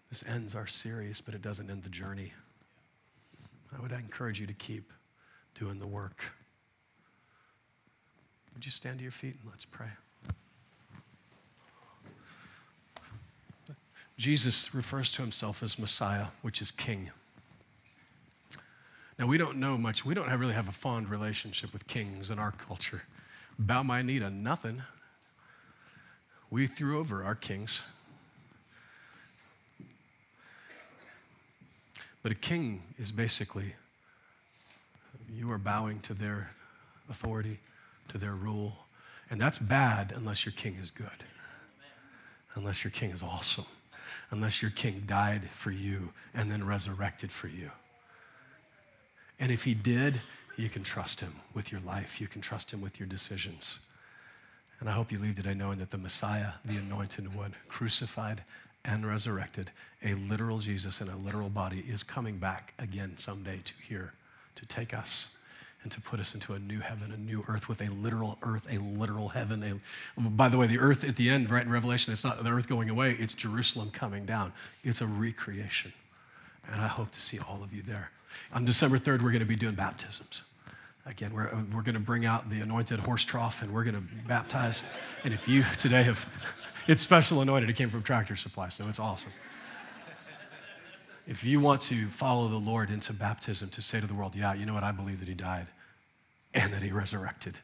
[0.08, 2.32] This ends our series, but it doesn't end the journey.
[3.76, 4.92] I would encourage you to keep
[5.54, 6.22] doing the work.
[8.54, 9.88] Would you stand to your feet and let's pray?
[14.18, 17.10] Jesus refers to himself as Messiah, which is King.
[19.18, 22.30] Now, we don't know much, we don't have, really have a fond relationship with kings
[22.30, 23.02] in our culture.
[23.66, 24.82] Bow my knee to nothing.
[26.50, 27.80] We threw over our kings.
[32.24, 33.74] But a king is basically
[35.32, 36.50] you are bowing to their
[37.08, 37.60] authority,
[38.08, 38.78] to their rule.
[39.30, 41.06] And that's bad unless your king is good,
[42.54, 43.66] unless your king is awesome,
[44.30, 47.70] unless your king died for you and then resurrected for you.
[49.38, 50.20] And if he did,
[50.56, 53.78] you can trust him with your life, you can trust him with your decisions.
[54.80, 58.42] And I hope you leave today knowing that the Messiah, the anointed one, crucified
[58.84, 59.70] and resurrected,
[60.04, 64.12] a literal Jesus in a literal body, is coming back again someday to here
[64.56, 65.34] to take us
[65.82, 68.72] and to put us into a new heaven, a new earth with a literal earth,
[68.72, 69.80] a literal heaven.
[70.16, 72.50] A, by the way, the earth at the end, right in Revelation, it's not the
[72.50, 74.52] earth going away, it's Jerusalem coming down.
[74.84, 75.92] It's a recreation.
[76.70, 78.10] And I hope to see all of you there.
[78.52, 80.42] On December 3rd, we're going to be doing baptisms.
[81.04, 84.26] Again, we're, we're going to bring out the anointed horse trough and we're going to
[84.26, 84.82] baptize.
[85.24, 86.26] And if you today have,
[86.86, 89.32] it's special anointed, it came from Tractor Supply, so it's awesome
[91.26, 94.54] if you want to follow the Lord into baptism to say to the world, yeah,
[94.54, 95.66] you know what, I believe that he died
[96.52, 97.58] and that he resurrected,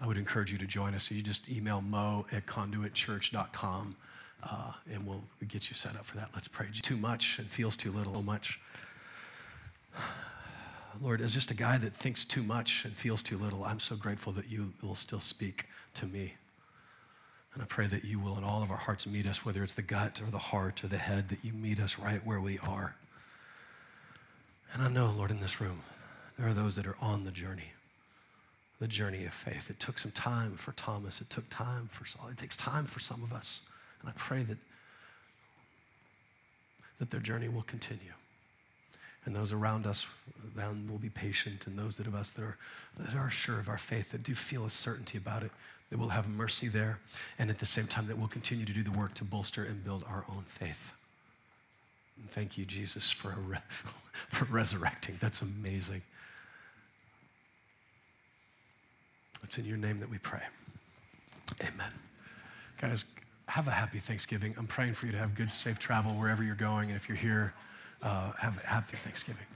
[0.00, 1.08] I would encourage you to join us.
[1.08, 3.96] So you just email mo at conduitchurch.com
[4.42, 6.30] uh, and we'll get you set up for that.
[6.34, 6.66] Let's pray.
[6.72, 8.60] Too much and feels too little, oh much.
[11.00, 13.94] Lord, as just a guy that thinks too much and feels too little, I'm so
[13.96, 16.34] grateful that you will still speak to me.
[17.54, 19.74] And I pray that you will in all of our hearts meet us, whether it's
[19.74, 22.58] the gut or the heart or the head, that you meet us right where we
[22.58, 22.94] are.
[24.72, 25.80] And I know, Lord, in this room,
[26.38, 27.72] there are those that are on the journey,
[28.80, 29.70] the journey of faith.
[29.70, 31.20] It took some time for Thomas.
[31.20, 32.28] It took time for Saul.
[32.30, 33.62] It takes time for some of us.
[34.00, 34.58] And I pray that,
[36.98, 38.12] that their journey will continue.
[39.24, 40.06] And those around us
[40.56, 41.66] then will be patient.
[41.66, 42.56] And those that of us that are,
[42.98, 45.50] that are sure of our faith, that do feel a certainty about it,
[45.90, 46.98] that we'll have mercy there,
[47.38, 49.84] and at the same time, that we'll continue to do the work to bolster and
[49.84, 50.92] build our own faith.
[52.18, 53.58] And thank you, Jesus, for, re-
[54.28, 55.16] for resurrecting.
[55.20, 56.02] That's amazing.
[59.42, 60.42] It's in your name that we pray.
[61.62, 61.92] Amen.
[62.80, 63.04] Guys,
[63.48, 64.54] have a happy Thanksgiving.
[64.58, 66.90] I'm praying for you to have good, safe travel wherever you're going.
[66.90, 67.54] And if you're here,
[68.02, 69.46] uh, have a happy Thanksgiving.